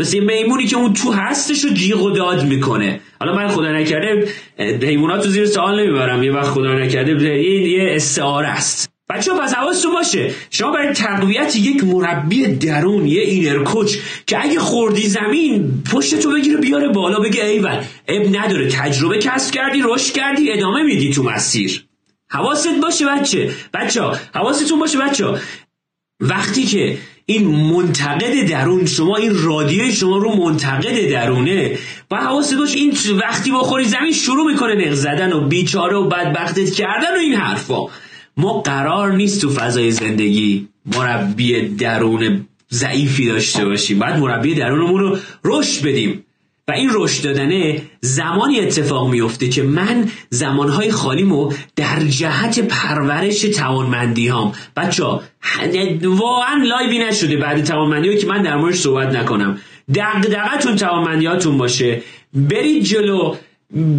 مثل 0.00 0.18
میمونی 0.18 0.66
که 0.66 0.76
اون 0.76 0.92
تو 0.92 1.12
هستش 1.12 1.64
و 1.64 1.68
جیغ 1.68 2.02
و 2.02 2.10
داد 2.10 2.44
می‌کنه. 2.44 3.00
حالا 3.20 3.34
من 3.34 3.48
خدا 3.48 3.72
نکرده 3.72 4.28
حیوانات 4.58 5.22
تو 5.22 5.28
زیر 5.28 5.46
سوال 5.46 5.80
نمی‌برم. 5.80 6.22
یه 6.22 6.32
وقت 6.32 6.46
خدا 6.46 6.74
نکرده 6.74 7.30
این 7.30 7.66
یه 7.66 7.94
استعاره 7.96 8.48
است. 8.48 8.95
بچه 9.08 9.32
پس 9.32 9.54
حواستون 9.54 9.92
باشه. 9.92 10.34
شما 10.50 10.70
برای 10.70 10.94
تقویت 10.94 11.56
یک 11.56 11.84
مربی 11.84 12.46
درون 12.46 13.06
یه 13.06 13.22
اینر 13.22 13.62
کوچ 13.62 13.96
که 14.26 14.44
اگه 14.44 14.60
خوردی 14.60 15.08
زمین 15.08 15.82
پشت 15.92 16.18
تو 16.18 16.30
بگیره 16.30 16.56
بیاره 16.56 16.88
بالا 16.88 17.20
بگه 17.20 17.44
ایول 17.44 17.82
اب 18.08 18.36
نداره. 18.36 18.68
تجربه 18.68 19.18
کسب 19.18 19.54
کردی 19.54 19.82
رشد 19.84 20.12
کردی 20.12 20.52
ادامه 20.52 20.82
میدی 20.82 21.12
تو 21.12 21.22
مسیر. 21.22 21.84
حواست 22.28 22.68
باشه 22.82 23.06
بچه. 23.06 23.50
بچه 23.74 24.02
حواستون 24.34 24.78
باشه 24.78 24.98
بچه 24.98 25.40
وقتی 26.20 26.64
که 26.64 26.98
این 27.26 27.46
منتقد 27.46 28.48
درون 28.48 28.86
شما 28.86 29.16
این 29.16 29.42
رادیو 29.42 29.90
شما 29.90 30.18
رو 30.18 30.36
منتقد 30.36 31.10
درونه 31.10 31.78
و 32.10 32.16
حواست 32.16 32.54
باش 32.54 32.74
این 32.74 32.96
وقتی 33.22 33.50
بخوری 33.50 33.84
زمین 33.84 34.12
شروع 34.12 34.52
می‌کنه 34.52 34.74
نق 34.74 34.92
زدن 34.92 35.32
و 35.32 35.48
بیچاره 35.48 35.96
و 35.96 36.08
بدبختت 36.08 36.70
کردن 36.70 37.16
و 37.16 37.18
این 37.18 37.34
حرفا. 37.34 37.86
ما 38.36 38.60
قرار 38.60 39.12
نیست 39.12 39.40
تو 39.40 39.50
فضای 39.50 39.90
زندگی 39.90 40.68
مربی 40.96 41.68
درون 41.68 42.46
ضعیفی 42.70 43.26
داشته 43.26 43.64
باشیم. 43.64 43.98
باید 43.98 44.16
مربی 44.16 44.54
درونمون 44.54 45.00
رو 45.00 45.18
رشد 45.44 45.86
بدیم. 45.86 46.22
و 46.68 46.72
این 46.72 46.90
رشد 46.92 47.24
دادنه 47.24 47.82
زمانی 48.00 48.60
اتفاق 48.60 49.08
میفته 49.08 49.48
که 49.48 49.62
من 49.62 50.08
زمانهای 50.30 50.90
خالیمو 50.90 51.52
در 51.76 52.00
جهت 52.00 52.58
پرورش 52.58 53.40
توانمندی 53.40 54.28
هام 54.28 54.52
بچه 54.76 55.04
واقعا 56.02 56.62
لایوی 56.64 56.98
نشده 56.98 57.36
بعد 57.36 57.64
توانمندی 57.64 58.16
که 58.16 58.26
من 58.26 58.42
در 58.42 58.56
موردش 58.56 58.78
صحبت 58.78 59.14
نکنم. 59.16 59.58
دقدقتون 59.94 60.76
توانمندیاتون 60.76 61.58
باشه. 61.58 62.02
برید 62.34 62.82
جلو 62.82 63.34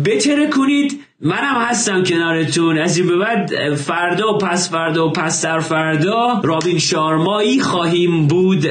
بتره 0.06 0.48
کنید 0.48 1.00
منم 1.22 1.62
هستم 1.62 2.04
کنارتون. 2.04 2.78
از 2.78 2.98
این 2.98 3.08
به 3.08 3.18
بعد 3.18 3.76
فردا 3.76 4.34
و 4.34 4.38
پس 4.38 4.72
فردا 4.72 5.08
و 5.08 5.12
پس 5.12 5.46
در 5.46 5.60
فردا 5.60 6.42
رابین 6.44 6.80
شارمایی 6.80 7.60
خواهیم 7.60 8.28
بود. 8.28 8.62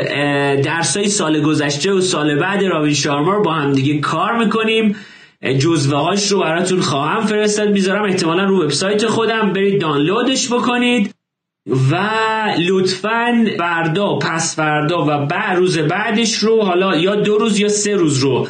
درسای 0.65 1.09
سال 1.09 1.41
گذشته 1.41 1.93
و 1.93 2.01
سال 2.01 2.39
بعد 2.39 2.65
رابین 2.65 2.95
شارما 2.95 3.33
رو 3.33 3.43
با 3.43 3.53
هم 3.53 3.73
دیگه 3.73 3.99
کار 3.99 4.39
می‌کنیم. 4.39 4.97
جزوه 5.59 5.99
هاش 5.99 6.33
رو 6.33 6.41
براتون 6.41 6.81
خواهم 6.81 7.27
فرستاد. 7.27 7.69
می‌ذارم 7.69 8.05
احتمالا 8.05 8.45
رو 8.45 8.65
وبسایت 8.65 9.07
خودم 9.07 9.53
برید 9.53 9.81
دانلودش 9.81 10.53
بکنید. 10.53 11.15
و 11.91 12.11
لطفا 12.59 13.47
فردا 13.59 14.19
پس 14.19 14.57
فردا 14.57 15.03
و 15.03 15.27
بعد 15.27 15.57
روز 15.57 15.79
بعدش 15.79 16.35
رو 16.35 16.63
حالا 16.63 16.97
یا 16.97 17.15
دو 17.15 17.39
روز 17.39 17.59
یا 17.59 17.69
سه 17.69 17.95
روز 17.95 18.19
رو 18.19 18.49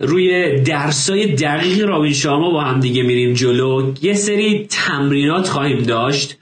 روی 0.00 0.60
درسای 0.60 1.34
دقیق 1.34 1.88
رابین 1.88 2.12
شارما 2.12 2.50
با 2.50 2.62
هم 2.62 2.80
دیگه 2.80 3.02
میریم 3.02 3.32
جلو. 3.32 3.92
یه 4.02 4.14
سری 4.14 4.66
تمرینات 4.70 5.48
خواهیم 5.48 5.82
داشت. 5.82 6.38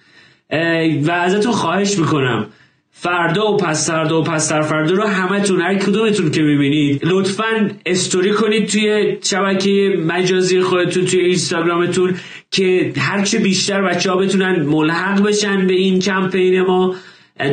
و 1.03 1.11
ازتون 1.11 1.53
خواهش 1.53 1.99
می‌کنم. 1.99 2.47
فردا 2.91 3.53
و 3.53 3.57
پس 3.57 3.91
فردا 3.91 4.21
و 4.21 4.25
پس 4.25 4.53
فردا 4.53 4.95
رو 4.95 5.03
همتون 5.03 5.61
هر 5.61 5.75
کدومتون 5.75 6.31
که 6.31 6.43
می‌بینید 6.43 7.01
لطفا 7.05 7.71
استوری 7.87 8.33
کنید 8.33 8.69
توی 8.69 9.17
شبکه 9.23 9.99
مجازی 10.07 10.61
خودتون 10.61 11.05
توی 11.05 11.21
اینستاگرامتون 11.21 12.15
که 12.51 12.93
هرچه 12.97 13.39
بیشتر 13.39 13.83
بچه 13.83 14.11
ها 14.11 14.17
بتونن 14.17 14.63
ملحق 14.63 15.23
بشن 15.23 15.67
به 15.67 15.75
این 15.75 15.99
کمپین 15.99 16.61
ما. 16.61 16.95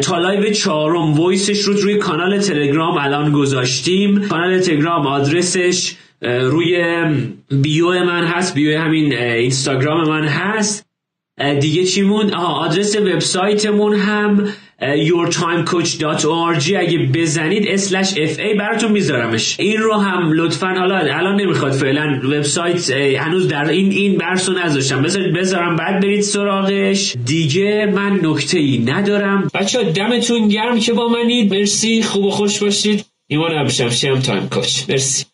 تا 0.02 0.18
لایو 0.18 0.52
چهارم 0.52 1.14
ویسش 1.14 1.62
رو 1.62 1.74
روی 1.74 1.98
کانال 1.98 2.40
تلگرام 2.40 2.98
الان 2.98 3.32
گذاشتیم. 3.32 4.28
کانال 4.28 4.60
تلگرام 4.60 5.08
آدرسش 5.08 5.96
روی 6.22 7.04
بیو 7.52 7.90
من 7.92 8.24
هست 8.24 8.54
بیو 8.54 8.80
همین 8.80 9.14
اینستاگرام 9.14 10.10
من 10.10 10.24
هست. 10.24 10.86
دیگه 11.60 11.84
چی 11.84 12.02
مون؟ 12.02 12.34
آدرس 12.34 12.96
وبسایتمون 12.96 13.96
هم 13.96 14.48
yourtimecoach.org 14.84 16.74
اگه 16.80 16.98
بزنید 17.14 17.78
fa 17.78 18.58
براتون 18.60 18.92
میذارمش. 18.92 19.56
این 19.60 19.78
رو 19.78 19.94
هم 19.94 20.32
لطفا 20.34 20.68
حالا 20.68 20.98
الان 20.98 21.42
نمی‌خواد 21.42 21.72
فعلا 21.72 22.20
وبسایت 22.24 22.92
هنوز 22.92 23.48
در 23.48 23.70
این 23.70 23.92
این 23.92 24.18
برسو 24.18 24.54
نذاشتم. 24.54 25.02
بذارید 25.02 25.36
بذارم 25.36 25.76
بعد 25.76 26.02
برید 26.02 26.22
سراغش. 26.22 27.16
دیگه 27.26 27.92
من 27.96 28.20
نکته 28.24 28.60
ای 28.60 28.78
ندارم. 28.78 29.48
بچه 29.54 29.84
دمتون 29.84 30.48
گرم 30.48 30.80
که 30.80 30.94
با 30.94 31.08
منید. 31.08 31.54
مرسی. 31.54 32.04
خوب 32.04 32.26
و 32.26 32.30
خوش 32.30 32.64
باشید. 32.64 33.06
ایمان 33.28 33.58
ابشم 33.58 33.90
شم 33.90 34.20
تایم 34.20 34.50
کوچ 34.50 34.90
مرسی. 34.90 35.33